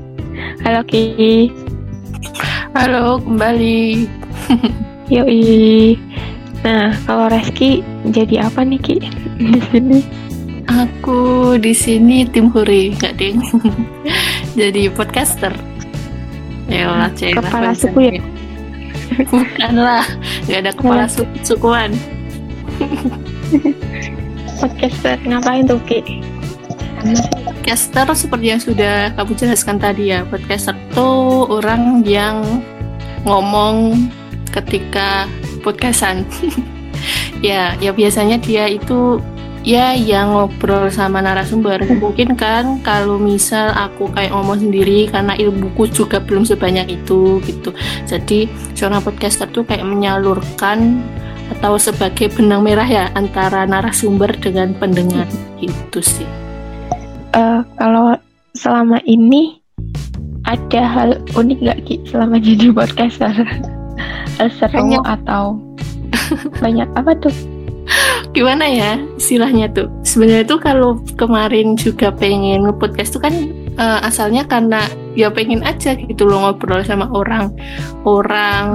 [0.64, 1.50] Halo Ki.
[2.74, 4.08] Halo kembali.
[5.14, 5.96] Yoi.
[6.66, 8.96] Nah kalau Reski jadi apa nih Ki?
[9.40, 9.98] Di sini
[10.70, 13.42] Aku di sini tim Huri, nggak ding.
[14.60, 15.50] Jadi podcaster.
[16.70, 18.22] Ya Allah, Kepala suku ya?
[19.34, 20.06] Bukan lah,
[20.46, 21.90] nggak ada kepala suku sukuan.
[24.62, 26.22] podcaster ngapain tuh Ki?
[27.42, 32.46] Podcaster seperti yang sudah kamu jelaskan tadi ya, podcaster tuh orang yang
[33.26, 34.06] ngomong
[34.54, 35.26] ketika
[35.66, 36.22] podcastan.
[37.42, 39.18] ya, ya biasanya dia itu
[39.62, 41.82] ya yang ngobrol sama narasumber.
[41.84, 47.70] Mungkin kan kalau misal aku kayak ngomong sendiri karena ilmuku juga belum sebanyak itu gitu.
[48.08, 51.00] Jadi seorang podcaster tuh kayak menyalurkan
[51.58, 55.26] atau sebagai benang merah ya antara narasumber dengan pendengar
[55.58, 56.28] itu sih.
[57.34, 58.14] Uh, kalau
[58.54, 59.58] selama ini
[60.46, 63.34] ada hal unik gak Ki selama jadi podcaster?
[64.38, 65.58] Hal seru atau
[66.62, 67.34] banyak apa tuh
[68.30, 69.90] gimana ya istilahnya tuh?
[70.06, 73.34] Sebenarnya tuh kalau kemarin juga pengen podcast tuh kan
[73.78, 74.86] uh, asalnya karena
[75.18, 77.50] ya pengen aja gitu loh ngobrol sama orang.
[78.06, 78.66] Orang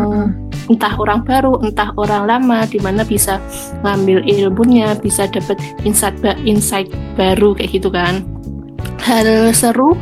[0.67, 3.37] entah orang baru entah orang lama di mana bisa
[3.85, 8.27] ngambil ilmunya bisa dapat insight insight baru kayak gitu kan.
[9.05, 9.93] Hal seru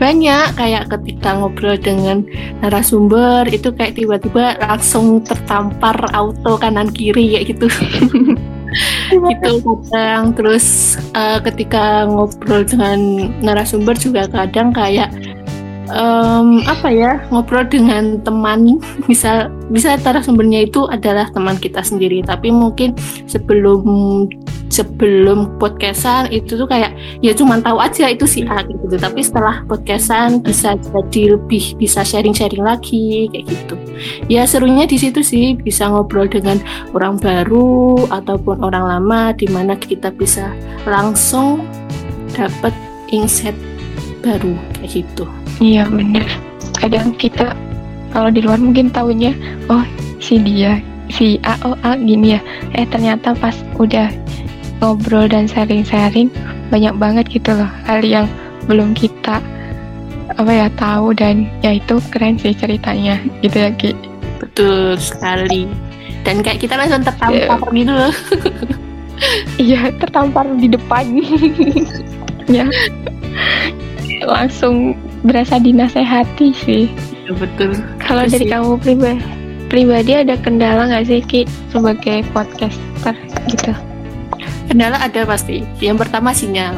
[0.00, 2.24] banyak kayak ketika ngobrol dengan
[2.64, 7.68] narasumber itu kayak tiba-tiba langsung tertampar auto kanan kiri kayak gitu
[9.08, 15.08] gitu kadang terus uh, ketika ngobrol dengan narasumber juga kadang kayak
[15.92, 18.80] um, apa ya ngobrol dengan teman.
[19.08, 22.96] Bisa bisa narasumbernya itu adalah teman kita sendiri tapi mungkin
[23.28, 23.84] sebelum
[24.68, 26.92] sebelum podcastan itu tuh kayak
[27.24, 28.94] ya cuma tahu aja itu si A gitu.
[28.94, 33.74] Tapi setelah podcastan bisa jadi lebih bisa sharing-sharing lagi kayak gitu.
[34.28, 36.60] Ya serunya di situ sih bisa ngobrol dengan
[36.92, 40.52] orang baru ataupun orang lama di mana kita bisa
[40.84, 41.64] langsung
[42.36, 42.72] dapat
[43.10, 43.56] insight
[44.20, 45.24] baru kayak gitu.
[45.58, 46.28] Iya bener.
[46.78, 47.56] Kadang kita
[48.14, 49.34] kalau di luar mungkin tahunya
[49.68, 49.84] oh
[50.22, 52.40] si dia si A oh A gini ya.
[52.76, 54.12] Eh ternyata pas udah
[54.78, 56.30] ngobrol dan sharing-sharing
[56.70, 58.26] banyak banget gitu loh hal yang
[58.68, 59.40] belum kita
[60.38, 63.92] apa ya tahu dan ya itu keren sih ceritanya gitu ya Ki.
[64.38, 65.66] Betul sekali.
[66.22, 67.74] Dan kayak kita langsung tertampar yeah.
[67.74, 67.92] gitu.
[67.96, 68.14] Loh
[69.70, 71.04] iya tertampar di depan.
[72.48, 72.64] Ya.
[74.24, 76.88] Langsung berasa dinasehati sih.
[77.28, 77.76] Ya, betul.
[78.00, 78.48] Kalau dari sih.
[78.48, 79.20] kamu pribadi
[79.68, 83.12] pribadi ada kendala nggak sih Ki sebagai podcaster
[83.52, 83.76] gitu
[84.68, 85.64] Kendala ada pasti.
[85.80, 86.76] Yang pertama sinyal.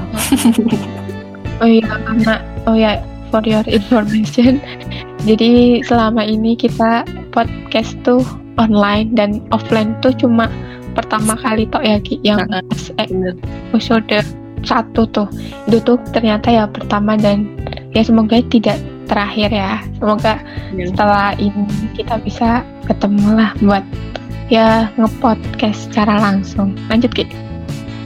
[1.62, 2.34] oh iya karena
[2.70, 3.02] oh ya
[3.34, 4.62] for your information.
[5.28, 8.24] Jadi selama ini kita podcast tuh
[8.56, 10.48] online dan offline tuh cuma
[10.96, 12.42] pertama kali tok ya Ki yang
[12.98, 14.24] episode
[14.60, 15.28] satu tuh
[15.68, 17.48] itu tuh ternyata ya pertama dan
[17.96, 18.76] ya semoga tidak
[19.08, 20.36] terakhir ya semoga
[20.76, 20.84] ya.
[20.92, 21.64] setelah ini
[21.96, 23.84] kita bisa ketemu lah buat
[24.52, 27.24] ya ngepodcast secara langsung lanjut Ki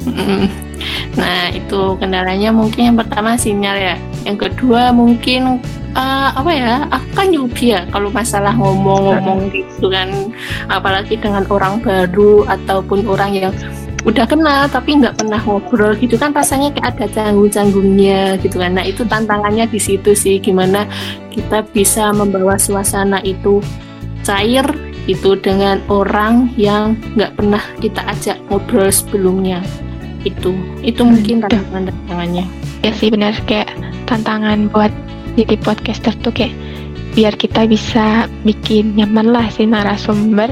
[1.21, 3.97] nah itu kendalanya mungkin yang pertama sinyal ya.
[4.25, 5.61] Yang kedua mungkin
[5.97, 10.11] uh, apa ya aku kan nyubi ya kalau masalah ngomong-ngomong gitu kan.
[10.69, 13.53] Apalagi dengan orang baru ataupun orang yang
[14.05, 18.77] udah kenal tapi nggak pernah ngobrol gitu kan rasanya kayak ada canggung-canggungnya gitu kan.
[18.77, 20.85] Nah itu tantangannya di situ sih gimana
[21.33, 23.65] kita bisa membawa suasana itu
[24.25, 24.65] cair
[25.05, 29.61] itu dengan orang yang nggak pernah kita ajak ngobrol sebelumnya
[30.25, 32.45] itu itu mungkin tantangan tantangannya.
[32.83, 33.37] Ya sih benar.
[33.49, 33.73] Kayak
[34.09, 34.93] tantangan buat
[35.39, 36.53] jadi podcaster tuh kayak
[37.15, 40.51] biar kita bisa bikin nyaman lah si narasumber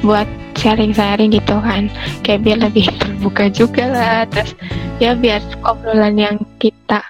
[0.00, 0.26] buat
[0.56, 1.92] sharing-sharing gitu kan.
[2.24, 4.18] Kayak biar lebih terbuka juga lah.
[4.30, 4.54] Terus
[4.98, 7.02] ya biar obrolan yang kita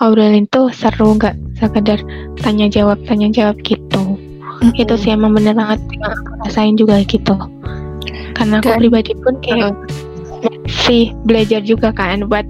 [0.00, 2.00] obrolin tuh seru nggak sekedar
[2.40, 4.16] tanya jawab tanya jawab gitu.
[4.60, 4.76] Mm-hmm.
[4.76, 7.32] itu sih emang bener banget yang aku rasain juga gitu.
[8.36, 9.72] Karena aku pribadi pun kayak
[10.66, 12.46] sih belajar juga kan buat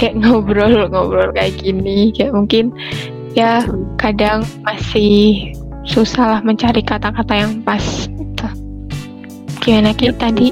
[0.00, 2.12] kayak ngobrol-ngobrol kayak gini.
[2.14, 2.64] Kayak mungkin
[3.32, 3.64] ya
[3.96, 5.52] kadang masih
[5.82, 8.48] susah lah mencari kata-kata yang pas gitu.
[9.62, 10.50] gimana kita tadi?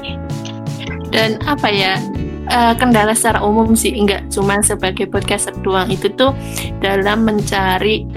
[1.11, 1.99] Dan apa ya
[2.47, 5.91] uh, kendala secara umum sih enggak cuma sebagai podcaster doang.
[5.91, 6.31] Itu tuh
[6.79, 8.07] dalam mencari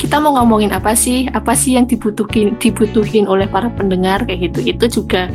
[0.00, 1.28] kita mau ngomongin apa sih?
[1.32, 4.24] Apa sih yang dibutuhin dibutuhin oleh para pendengar?
[4.24, 4.58] Kayak gitu.
[4.64, 5.28] Itu juga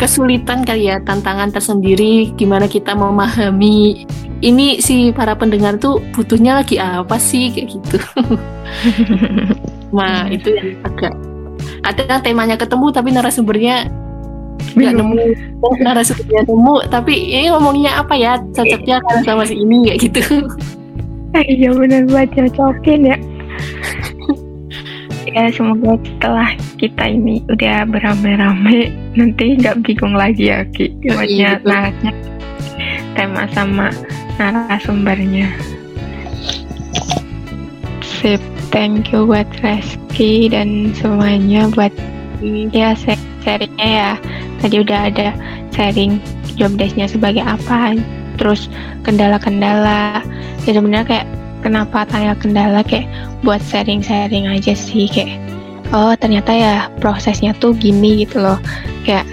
[0.00, 4.08] kesulitan kali ya tantangan tersendiri gimana kita memahami.
[4.40, 7.98] Ini si para pendengar tuh butuhnya lagi apa sih kayak gitu.
[9.96, 11.12] nah itu yang agak
[11.84, 13.92] ada temanya ketemu tapi narasumbernya
[14.72, 15.14] nggak nemu.
[15.60, 18.40] Oh, narasumbernya nemu tapi ini ngomongnya apa ya?
[18.56, 20.22] Cocoknya karena sama si ini kayak gitu.
[21.30, 23.14] Iya benar buat cocokin ya
[25.34, 31.24] ya semoga setelah kita ini udah beramai-ramai nanti nggak bingung lagi ya Ki buatnya oh,
[31.26, 31.50] iya,
[33.14, 33.92] tema sama
[34.40, 35.52] narasumbernya.
[38.00, 38.40] Sip,
[38.72, 41.92] thank you buat Reski dan semuanya buat
[42.72, 42.96] ya
[43.44, 44.12] sharingnya ya.
[44.60, 45.28] Tadi udah ada
[45.72, 46.20] sharing
[46.56, 47.96] job desknya sebagai apa,
[48.36, 48.68] terus
[49.04, 50.20] kendala-kendala.
[50.68, 51.26] Ya sebenarnya kayak
[51.60, 53.08] kenapa tanya kendala kayak
[53.44, 55.40] buat sharing-sharing aja sih kayak
[55.94, 58.58] oh ternyata ya prosesnya tuh gini gitu loh.
[59.04, 59.26] Kayak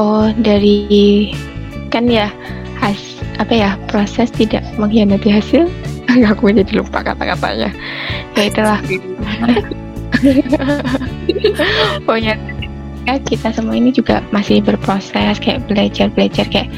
[0.00, 1.30] oh dari
[1.88, 2.28] kan ya
[2.82, 2.98] has
[3.38, 5.70] apa ya proses tidak mengkhianati hasil.
[6.34, 7.70] Aku jadi lupa kata-katanya.
[8.38, 8.78] Ya itulah.
[12.06, 12.38] Pokoknya
[13.04, 16.68] ya kita semua ini juga masih berproses kayak belajar belajar kayak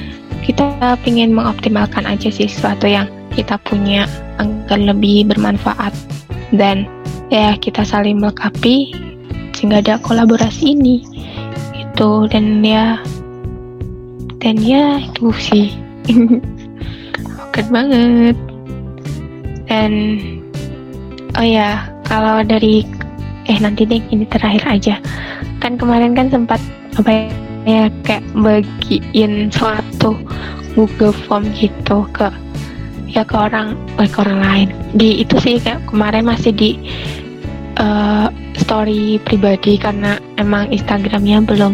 [0.43, 3.07] kita ingin mengoptimalkan aja sih sesuatu yang
[3.37, 4.09] kita punya
[4.41, 5.93] agar lebih bermanfaat.
[6.51, 6.89] Dan
[7.29, 8.97] ya kita saling melengkapi
[9.53, 11.05] sehingga ada kolaborasi ini
[11.77, 13.01] itu dan ya
[14.41, 15.69] dan ya itu sih.
[17.53, 18.37] Keren banget.
[19.67, 19.93] Dan
[21.37, 22.87] oh ya kalau dari
[23.47, 24.97] eh nanti deh ini terakhir aja.
[25.61, 26.61] Kan kemarin kan sempat
[26.97, 27.29] apa
[27.67, 30.15] ya kayak bagiin suatu
[30.79, 32.31] Google Form gitu ke
[33.17, 34.69] ya ke orang eh, ke orang lain.
[34.93, 36.77] Di itu sih kayak kemarin masih di
[37.81, 38.29] uh,
[38.61, 41.73] story pribadi karena emang Instagramnya belum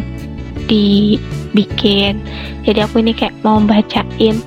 [0.71, 2.23] dibikin.
[2.63, 4.39] Jadi aku ini kayak mau bacain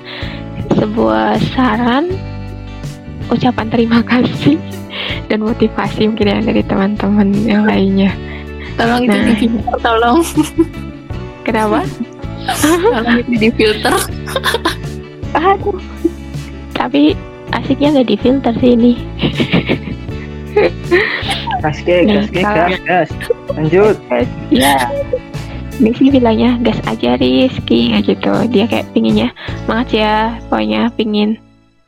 [0.71, 2.15] sebuah saran
[3.27, 4.55] ucapan terima kasih
[5.27, 8.15] dan motivasi mungkin yang dari teman-teman yang lainnya.
[8.79, 10.19] Tolong nah, itu di filter tolong.
[11.43, 11.83] Kenapa?
[12.63, 13.95] Tolong itu di filter
[15.35, 15.94] aduh
[16.75, 17.15] tapi
[17.55, 18.93] asiknya nggak di filter sih ini.
[21.63, 23.09] Gas gas gas gas.
[23.55, 23.95] Lanjut.
[24.53, 24.91] Ya.
[25.75, 28.33] Missy bilangnya gas aja Rizky gitu.
[28.47, 30.13] Dia kayak pinginnya semangat ya
[30.47, 31.35] pokoknya pingin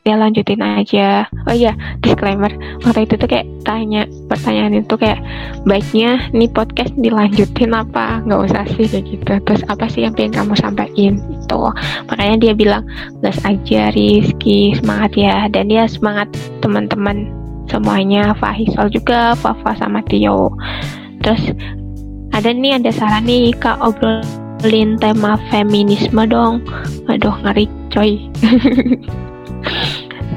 [0.08, 1.28] dia lanjutin aja.
[1.44, 2.48] Oh iya disclaimer.
[2.80, 5.20] Waktu itu tuh kayak tanya pertanyaan itu kayak
[5.68, 8.24] baiknya nih podcast dilanjutin apa?
[8.24, 9.32] Nggak usah sih kayak gitu.
[9.44, 11.20] Terus apa sih yang pengen kamu sampaikan?
[11.20, 11.68] Itu
[12.08, 12.88] makanya dia bilang
[13.20, 14.72] gas aja Rizky.
[14.80, 15.44] Semangat ya.
[15.52, 16.32] Dan dia semangat
[16.64, 17.28] teman-teman
[17.68, 18.32] semuanya.
[18.40, 20.56] Fahisol juga Fafa sama Tio.
[21.20, 21.52] Terus
[22.32, 26.64] ada nih ada saran nih kak obrolin tema feminisme dong.
[27.12, 28.24] Aduh ngeri coy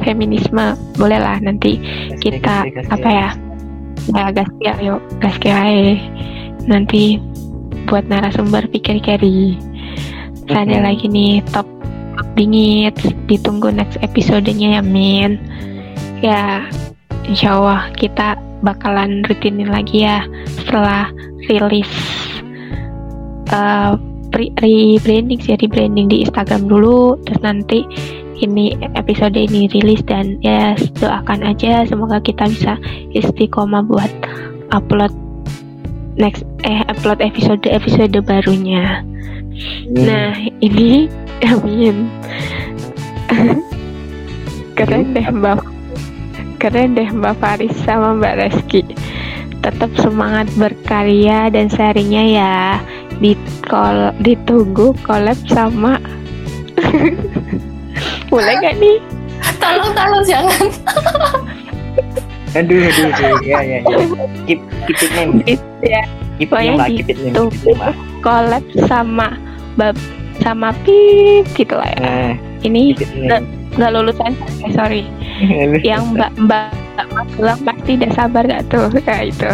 [0.02, 1.78] feminisme boleh lah nanti
[2.20, 3.30] kita apa ya?
[4.12, 5.62] Ya gas ya yuk gas ya
[6.66, 7.22] nanti
[7.86, 9.58] buat narasumber pikir kiri.
[10.52, 11.66] Ada lagi nih top
[12.36, 12.94] dingin.
[13.30, 15.40] Ditunggu next episodenya ya min
[16.22, 16.66] ya
[17.26, 20.22] insya Allah kita bakalan rutinin lagi ya
[20.62, 21.10] setelah
[21.50, 21.90] rilis
[23.50, 23.98] uh,
[24.32, 27.20] rebranding sih rebranding di Instagram dulu.
[27.28, 27.80] Terus nanti
[28.42, 32.76] ini episode ini rilis dan ya doakan aja semoga kita bisa
[33.14, 34.12] istiqomah buat
[34.74, 35.14] upload
[36.18, 39.06] next eh upload episode episode barunya.
[39.94, 39.96] Hmm.
[39.96, 41.08] Nah ini
[41.46, 42.10] amin.
[44.78, 45.62] keren deh mbak
[46.58, 48.82] keren deh mbak Faris sama mbak Reski
[49.62, 52.56] tetap semangat berkarya dan sharingnya ya
[53.22, 56.02] di kol ditunggu collab sama
[58.32, 58.98] boleh gak nih?
[59.62, 60.68] Tolong tolong jangan.
[62.56, 63.36] Aduh aduh aduh.
[63.44, 64.06] Ya ya ya.
[64.48, 65.32] Keep keep it name.
[65.84, 66.04] Ya.
[66.40, 67.52] Keep it name keep it name
[68.22, 69.36] collab sama
[69.76, 69.98] bab
[70.40, 72.00] sama pip gitu lah ya.
[72.02, 72.32] Eh,
[72.66, 72.96] ini
[73.76, 74.34] nggak lulusan
[74.68, 75.04] eh, sorry.
[75.84, 76.72] Yang mbak mbak
[77.40, 78.88] mbak pasti udah sabar gak tuh?
[79.04, 79.52] Kayak itu.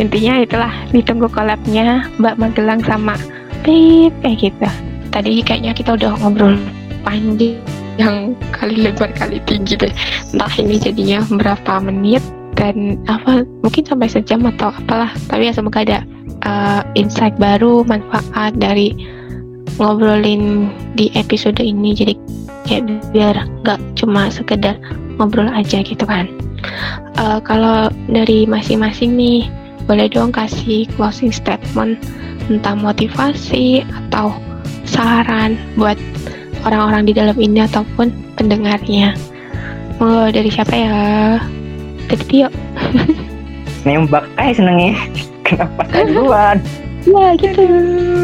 [0.00, 3.20] Intinya itulah ditunggu kolabnya Mbak Magelang sama
[3.60, 4.68] Pip kayak gitu.
[5.12, 6.56] Tadi kayaknya kita udah ngobrol
[7.04, 7.60] panjang
[7.96, 9.92] yang kali lebar kali tinggi deh.
[10.34, 12.22] Entah ini jadinya berapa menit
[12.54, 15.10] dan apa mungkin sampai sejam atau apalah.
[15.26, 15.98] Tapi ya semoga ada
[16.44, 18.94] uh, insight baru manfaat dari
[19.80, 21.96] ngobrolin di episode ini.
[21.96, 22.14] Jadi
[22.68, 24.76] kayak biar nggak cuma sekedar
[25.16, 26.28] ngobrol aja gitu kan.
[27.16, 29.48] Uh, kalau dari masing-masing nih
[29.88, 31.98] boleh dong kasih closing statement
[32.46, 34.30] tentang motivasi atau
[34.86, 35.96] saran buat
[36.64, 39.16] orang-orang di dalam ini ataupun pendengarnya.
[40.00, 40.94] Mau dari siapa ya?
[42.08, 42.48] Dari Tio.
[43.86, 44.96] Nembak aja senengnya.
[45.44, 46.56] Kenapa saya duluan?
[47.08, 47.62] Ya gitu.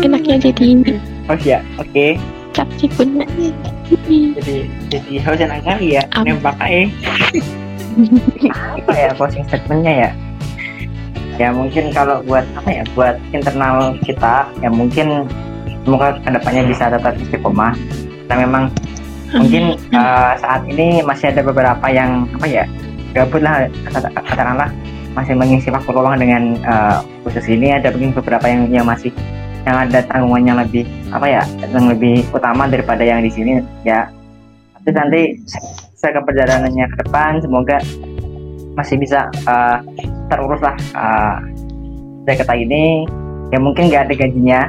[0.05, 0.95] Enaknya jadi ini.
[1.33, 1.89] Oh ya, oke.
[1.93, 2.21] Okay.
[2.53, 3.21] Cap pun.
[4.09, 4.57] Jadi
[4.89, 6.03] jadi harus senang kali ya.
[6.17, 6.25] Um.
[6.29, 6.89] Nembak aja.
[8.77, 10.11] Apa ya closing statementnya ya?
[11.37, 15.29] ya mungkin kalau buat apa ya buat internal kita ya mungkin
[15.85, 17.77] semoga ke depannya bisa tetap istiqomah
[18.27, 18.65] karena memang
[19.35, 22.65] mungkin uh, saat ini masih ada beberapa yang apa ya
[23.15, 23.71] gabut lah
[24.27, 24.71] katakanlah
[25.17, 27.73] masih mengisi waktu luang dengan uh, khusus ini.
[27.73, 29.15] Ada mungkin beberapa yang yang masih
[29.65, 34.11] yang ada tanggungannya lebih apa ya yang lebih utama daripada yang di sini ya.
[34.77, 35.23] Tapi nanti
[35.97, 37.81] saya perjalanannya ke depan semoga
[38.77, 39.81] masih bisa uh,
[40.29, 41.37] terurus lah uh,
[42.29, 43.09] Jakarta ini.
[43.55, 44.61] Ya mungkin nggak ada gajinya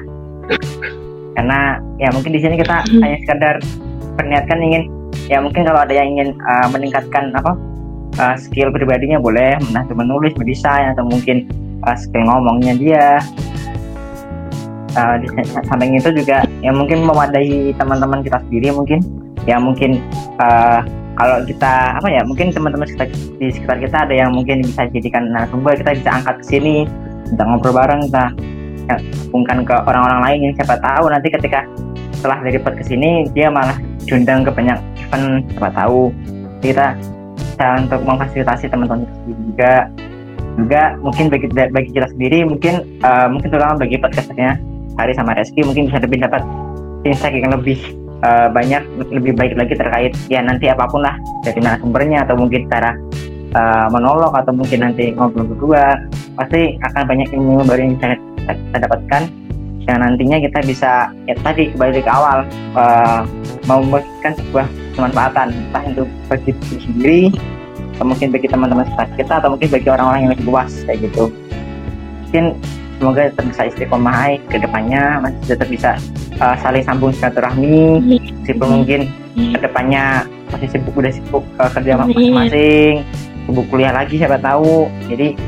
[1.37, 3.01] karena ya mungkin di sini kita hmm.
[3.05, 3.55] hanya sekedar
[4.17, 4.89] berniatkan ingin
[5.29, 7.53] ya mungkin kalau ada yang ingin uh, meningkatkan apa
[8.17, 11.45] uh, skill pribadinya boleh menantu menulis mendesain atau mungkin
[11.85, 13.05] uh, skill ngomongnya dia
[14.97, 15.29] uh, di
[15.69, 18.99] samping itu juga ya mungkin memadai teman-teman kita sendiri mungkin
[19.45, 20.01] ya mungkin
[20.41, 20.81] uh,
[21.17, 22.89] kalau kita apa ya mungkin teman-teman
[23.37, 26.75] di sekitar kita ada yang mungkin bisa jadikan narasumber kita bisa angkat ke sini
[27.29, 28.25] kita ngobrol bareng kita
[29.27, 31.67] hubungkan ke orang-orang lain yang siapa tahu nanti ketika
[32.17, 36.09] setelah dari ke sini dia malah diundang ke banyak event siapa tahu
[36.63, 36.95] kita
[37.37, 39.89] bisa untuk memfasilitasi teman-teman juga.
[40.57, 44.57] Juga mungkin bagi bagi kita sendiri mungkin uh, mungkin terutama bagi podcastnya
[44.97, 46.41] Hari sama Reski mungkin bisa lebih dapat
[47.05, 47.77] insight yang lebih
[48.25, 48.81] uh, banyak
[49.13, 51.13] lebih baik lagi terkait ya nanti apa pun lah
[51.45, 52.97] dari narasumbernya atau mungkin cara
[53.55, 56.01] uh, monolog atau mungkin nanti ngobrol berdua
[56.35, 58.07] pasti akan banyak ilmu baru yang bisa
[58.47, 59.23] kita dapatkan
[59.87, 60.91] yang nantinya kita bisa
[61.31, 62.43] ya tadi kembali ke awal
[62.75, 63.23] uh,
[63.71, 64.67] mau memberikan sebuah
[64.99, 67.21] kemanfaatan entah itu bagi diri sendiri
[67.95, 71.33] atau mungkin bagi teman-teman sekitar kita atau mungkin bagi orang-orang yang lebih luas kayak gitu.
[72.27, 72.45] Mungkin
[72.99, 75.91] semoga tetap bisa istiqomah ke depannya masih tetap bisa
[76.41, 79.01] uh, saling sambung silaturahmi meskipun mungkin
[79.37, 83.05] ke depannya masih sibuk udah sibuk uh, kerja masing-masing
[83.47, 84.91] sibuk kuliah lagi siapa tahu.
[85.07, 85.39] Jadi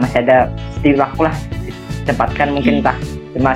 [0.00, 0.48] masih ada
[0.80, 1.36] sedikit waktu lah.
[2.08, 2.96] Cepatkan mungkin entah
[3.36, 3.52] cuma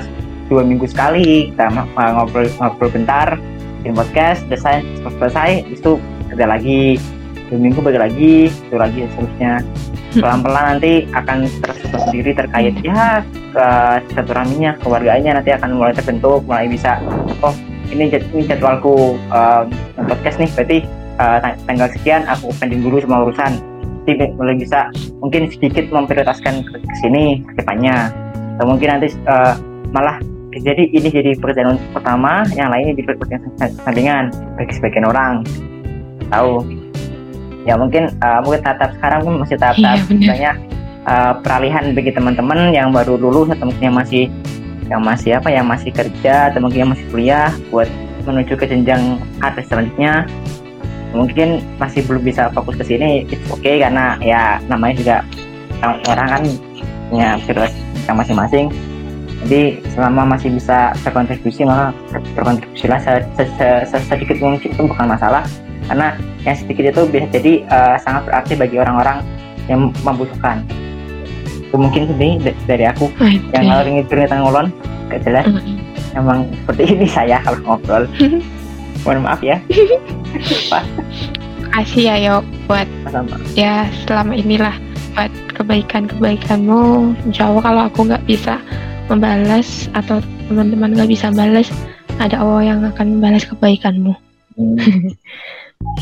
[0.52, 3.38] dua minggu sekali kita ngobrol ngobrol bentar
[3.80, 4.84] di podcast selesai
[5.16, 5.96] selesai itu
[6.28, 7.00] ada lagi.
[7.48, 9.64] Dua minggu balik lagi itu lagi seterusnya.
[10.10, 13.22] Pelan-pelan nanti akan terbentuk sendiri terkait ya
[13.54, 13.66] ke
[14.10, 15.38] silaturahminya keluarganya.
[15.38, 16.98] Nanti akan mulai terbentuk mulai bisa
[17.46, 17.54] oh
[17.90, 19.66] ini, ini jadwalku uh,
[19.98, 20.50] podcast nih.
[20.58, 20.78] Berarti
[21.22, 23.69] uh, tanggal sekian aku pending dulu semua urusan
[24.16, 24.88] jadi mulai bisa
[25.20, 28.10] mungkin sedikit memprioritaskan ke, ke sini ke depannya.
[28.56, 29.54] Atau mungkin nanti uh,
[29.90, 33.42] malah jadi ini jadi pekerjaan pertama yang lainnya jadi pekerjaan
[33.86, 34.24] sampingan
[34.58, 35.46] bagi sebagian orang.
[36.30, 36.66] Tahu?
[37.68, 40.52] Ya mungkin uh, mungkin tahap sekarang pun masih tahap-tahap iya,
[41.06, 44.24] uh, peralihan bagi teman-teman yang baru lulus atau mungkin yang masih
[44.90, 47.86] yang masih apa yang masih kerja atau mungkin yang masih kuliah buat
[48.26, 50.26] menuju ke jenjang atas selanjutnya
[51.10, 55.16] mungkin masih belum bisa fokus ke sini it's okay karena ya namanya juga
[55.82, 56.42] orang kan
[57.10, 57.72] punya virus
[58.06, 58.66] yang masing-masing.
[59.40, 61.96] Jadi selama masih bisa berkontribusi maka
[62.36, 63.00] berkontribusilah
[63.88, 65.42] sedikit mungkin itu bukan masalah.
[65.88, 69.24] Karena yang sedikit itu bisa jadi uh, sangat berarti bagi orang-orang
[69.66, 70.62] yang membutuhkan.
[71.66, 72.38] Itu mungkin ini
[72.68, 73.08] dari aku.
[73.16, 73.40] Okay.
[73.56, 74.66] yang ngalor ngidul ngolon
[75.08, 75.48] gak jelas.
[75.48, 76.18] Mm -hmm.
[76.18, 78.04] emang seperti ini saya kalau ngobrol
[79.04, 79.60] mohon maaf ya.
[81.70, 83.36] Kasih ya yuk buat Sama.
[83.54, 84.74] ya selama inilah
[85.14, 87.14] buat kebaikan-kebaikanmu.
[87.30, 88.58] Insya Allah kalau aku nggak bisa
[89.06, 90.18] membalas atau
[90.50, 91.70] teman-teman nggak bisa balas
[92.20, 94.12] ada Allah yang akan membalas kebaikanmu.
[94.58, 94.76] Hmm.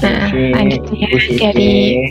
[0.03, 1.07] nah lanjutnya
[1.39, 2.03] dari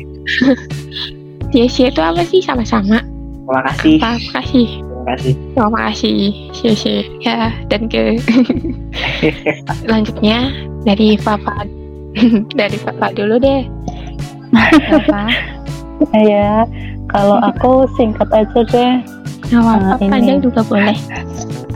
[1.56, 2.44] Yesia itu apa sih?
[2.44, 3.00] Sama-sama.
[3.48, 3.96] Terima kasih.
[4.00, 4.68] Terima kasih.
[4.68, 5.34] Terima kasih.
[5.56, 6.18] Terima kasih
[6.64, 7.38] Yesia ya
[7.72, 8.20] dan ke.
[9.92, 10.52] Lanjutnya
[10.88, 11.68] dari Papa.
[12.60, 13.68] Dari Papa dulu deh.
[14.88, 15.28] Papa.
[16.16, 16.64] Ya
[17.12, 18.94] kalau aku singkat aja deh.
[19.52, 20.96] Nah, apa panjang juga boleh.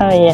[0.01, 0.33] Oh ya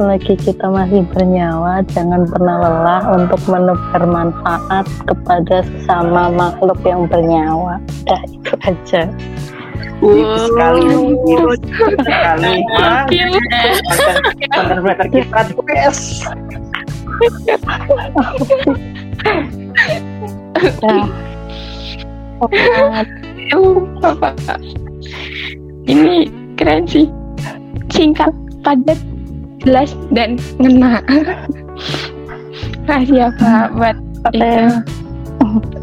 [0.00, 7.76] selagi kita masih bernyawa jangan pernah lelah untuk menebar manfaat kepada sesama makhluk yang bernyawa.
[8.08, 9.02] Udah itu aja.
[10.00, 10.48] Wow.
[10.48, 10.84] sekali,
[12.04, 12.54] sekali.
[14.48, 16.24] Konten kita best.
[25.86, 26.28] Ini
[26.60, 27.08] keren sih.
[27.88, 29.00] Singkat, padat,
[29.64, 31.00] jelas dan ngena.
[32.84, 33.96] Kasih apa buat
[34.36, 34.82] itu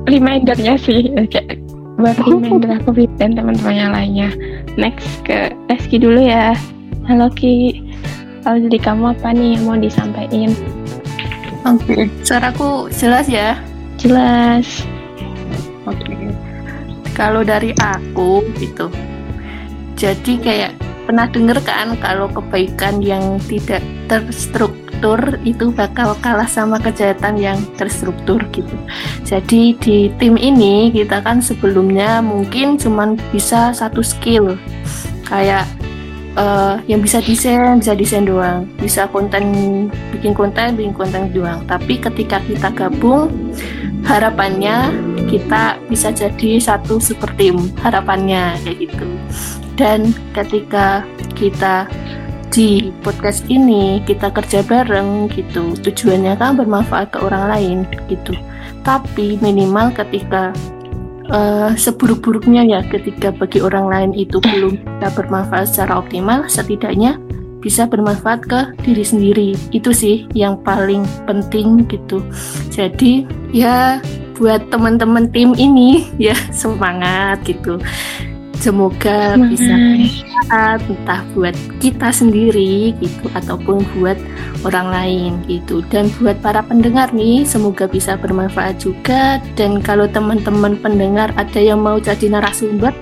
[0.07, 1.09] remindernya sih
[1.97, 4.29] buat reminder aku dan teman-teman yang lainnya.
[4.77, 6.53] Next ke Reski dulu ya.
[7.09, 7.81] Halo Ki,
[8.45, 10.53] kalau jadi kamu apa nih yang mau disampaikan?
[11.63, 12.01] Oke, okay.
[12.27, 13.55] suaraku jelas ya?
[13.95, 14.83] Jelas.
[15.87, 16.03] Oke.
[16.03, 16.27] Okay.
[17.15, 18.91] Kalau dari aku gitu,
[19.95, 20.71] jadi kayak
[21.07, 23.79] pernah denger kan kalau kebaikan yang tidak
[24.11, 28.75] terstruktur itu bakal kalah sama kejahatan yang terstruktur gitu.
[29.23, 34.59] Jadi di tim ini kita kan sebelumnya mungkin cuman bisa satu skill
[35.27, 35.63] kayak
[36.37, 39.43] uh, yang bisa desain bisa desain doang, bisa konten
[40.13, 41.61] bikin konten bikin konten doang.
[41.65, 43.29] Tapi ketika kita gabung
[44.03, 44.91] harapannya
[45.31, 49.07] kita bisa jadi satu super tim harapannya kayak gitu.
[49.73, 51.01] Dan ketika
[51.33, 51.89] kita
[52.53, 58.37] di podcast ini kita kerja bareng gitu tujuannya kan bermanfaat ke orang lain gitu.
[58.85, 60.53] Tapi minimal ketika
[61.29, 67.19] uh, seburuk-buruknya ya ketika bagi orang lain itu belum bisa bermanfaat secara optimal setidaknya
[67.63, 69.49] bisa bermanfaat ke diri sendiri.
[69.71, 72.19] Itu sih yang paling penting gitu.
[72.67, 73.23] Jadi
[73.55, 74.03] ya
[74.35, 77.79] buat teman-teman tim ini ya semangat gitu
[78.63, 79.51] Semoga Semangat.
[79.51, 84.15] bisa bermanfaat entah buat kita sendiri gitu ataupun buat
[84.63, 85.83] orang lain gitu.
[85.91, 89.43] Dan buat para pendengar nih, semoga bisa bermanfaat juga.
[89.59, 92.95] Dan kalau teman-teman pendengar ada yang mau jadi narasumber,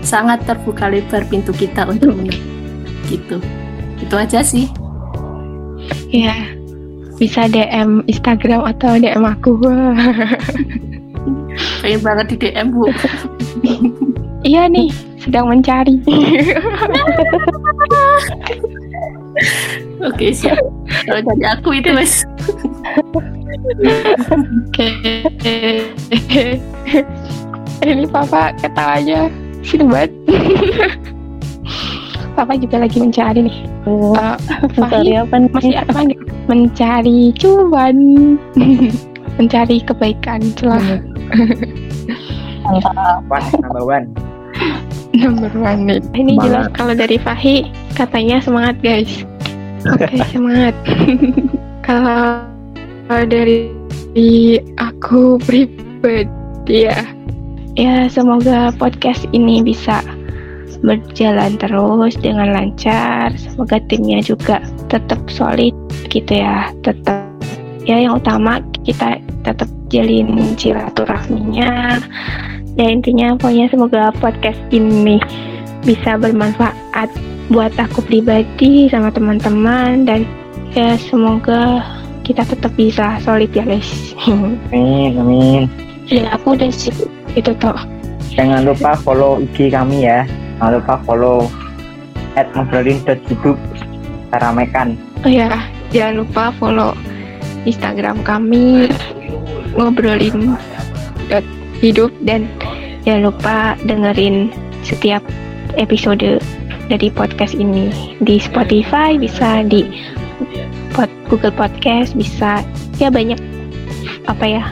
[0.00, 2.16] sangat terbuka lebar pintu kita untuk
[3.12, 3.36] gitu.
[4.00, 4.64] Itu aja sih.
[6.08, 6.56] Ya,
[7.20, 9.60] bisa DM Instagram atau DM aku.
[11.84, 12.88] Pengen banget di DM, Bu.
[14.42, 14.90] Iya nih,
[15.22, 16.02] sedang mencari.
[20.02, 20.58] Oke, siap.
[21.06, 22.26] Kalau dari aku itu, Mas.
[24.66, 24.88] Oke.
[27.86, 29.30] Ini Papa ketawanya
[29.62, 30.10] sini banget.
[32.34, 33.58] Papa juga lagi mencari nih.
[33.86, 34.34] Oh, uh,
[34.74, 35.50] mencari apa nih?
[35.54, 36.18] Masih apa nih?
[36.50, 37.96] Mencari cuan.
[39.38, 40.82] mencari kebaikan celah.
[42.66, 43.22] Mantap.
[43.30, 44.31] One, number one
[45.16, 46.00] number one nih.
[46.16, 46.44] Ini semangat.
[46.44, 47.56] jelas kalau dari Fahi
[47.94, 49.12] katanya semangat guys.
[49.88, 50.74] Oke okay, semangat.
[51.86, 52.48] kalau
[53.28, 53.68] dari
[54.80, 57.00] aku pribadi ya,
[57.76, 60.00] ya semoga podcast ini bisa
[60.82, 63.30] berjalan terus dengan lancar.
[63.38, 65.74] Semoga timnya juga tetap solid
[66.10, 66.72] gitu ya.
[66.82, 67.28] Tetap
[67.82, 71.98] ya yang utama kita tetap jalin silaturahminya
[72.76, 75.20] ya intinya pokoknya semoga podcast ini
[75.82, 77.10] bisa bermanfaat
[77.50, 80.06] buat aku pribadi sama teman-teman.
[80.08, 80.24] Dan
[80.72, 81.84] ya semoga
[82.22, 84.14] kita tetap bisa solid ya guys.
[84.72, 85.62] Amin amin.
[86.06, 86.94] Ya aku udah sih
[87.34, 87.76] itu toh.
[88.32, 90.24] Jangan lupa follow IG kami ya.
[90.58, 91.38] Jangan lupa follow
[92.38, 94.96] at ngobrolin.hidup kita ramekan.
[95.26, 95.50] Oh ya
[95.92, 96.96] jangan lupa follow
[97.68, 98.88] Instagram kami
[99.76, 100.56] ngobrolin
[101.82, 102.46] hidup dan
[103.02, 104.54] jangan lupa dengerin
[104.86, 105.20] setiap
[105.74, 106.38] episode
[106.86, 107.90] dari podcast ini.
[108.22, 109.90] Di Spotify bisa di
[110.94, 112.62] pod, Google Podcast bisa.
[113.02, 113.38] Ya banyak
[114.30, 114.64] apa ya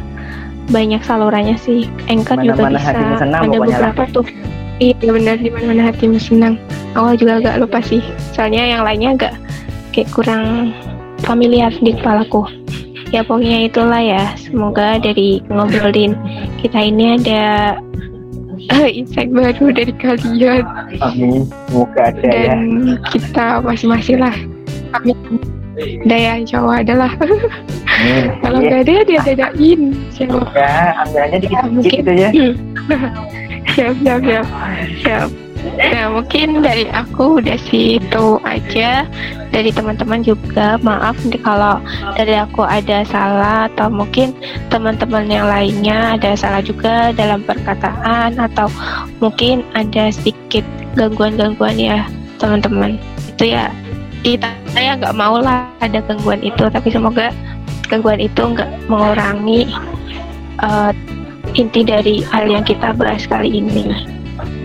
[0.71, 1.91] banyak salurannya sih.
[2.07, 2.91] Anchor Mana juga -mana bisa.
[3.19, 4.27] senang, ada beberapa tuh.
[4.81, 6.57] Iya benar di mana mana hatimu senang.
[6.97, 8.01] Awal juga agak lupa sih.
[8.33, 9.35] Soalnya yang lainnya agak
[9.93, 10.73] kayak kurang
[11.27, 12.49] familiar di kepalaku.
[13.11, 14.25] Ya pokoknya itulah ya.
[14.41, 16.17] Semoga dari ngobrolin
[16.61, 17.43] kita ini ada
[18.87, 20.65] insight baru dari kalian.
[21.01, 21.49] Amin.
[21.69, 22.55] Semoga ada ya.
[22.55, 22.61] Dan
[23.11, 24.37] kita masing-masing lah.
[24.95, 25.17] Amin.
[26.05, 27.11] Daya insya Allah adalah.
[27.17, 28.25] Amin.
[28.45, 28.69] Kalau Iya.
[28.69, 29.81] nggak ada dia dadain
[30.13, 31.93] siapa ya ambil aja dikit dikit mungkin.
[32.05, 32.31] gitu ya.
[33.71, 34.47] Siap siap siap.
[35.07, 35.29] Siap
[35.81, 39.09] nah mungkin dari aku udah situ aja
[39.49, 41.81] dari teman-teman juga maaf nih kalau
[42.15, 44.37] dari aku ada salah atau mungkin
[44.69, 48.69] teman-teman yang lainnya ada salah juga dalam perkataan atau
[49.25, 50.63] mungkin ada sedikit
[50.95, 52.05] gangguan-gangguan ya
[52.37, 53.01] teman-teman
[53.37, 53.73] itu ya
[54.21, 57.33] kita saya nggak mau lah ada gangguan itu tapi semoga
[57.89, 59.65] gangguan itu nggak mengurangi
[60.61, 60.93] eh,
[61.59, 64.20] inti dari hal yang kita bahas kali ini.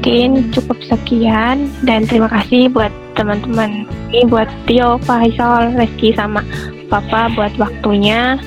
[0.05, 6.45] Mungkin cukup sekian dan terima kasih buat teman-teman ini buat Tio, Faisal, Reski sama
[6.93, 8.37] Papa buat waktunya.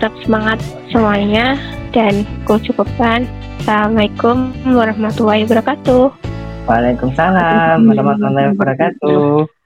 [0.00, 1.60] Tetap semangat semuanya
[1.92, 3.28] dan ku cukupkan.
[3.60, 6.16] Assalamualaikum warahmatullahi wabarakatuh.
[6.64, 9.61] Waalaikumsalam warahmatullahi wabarakatuh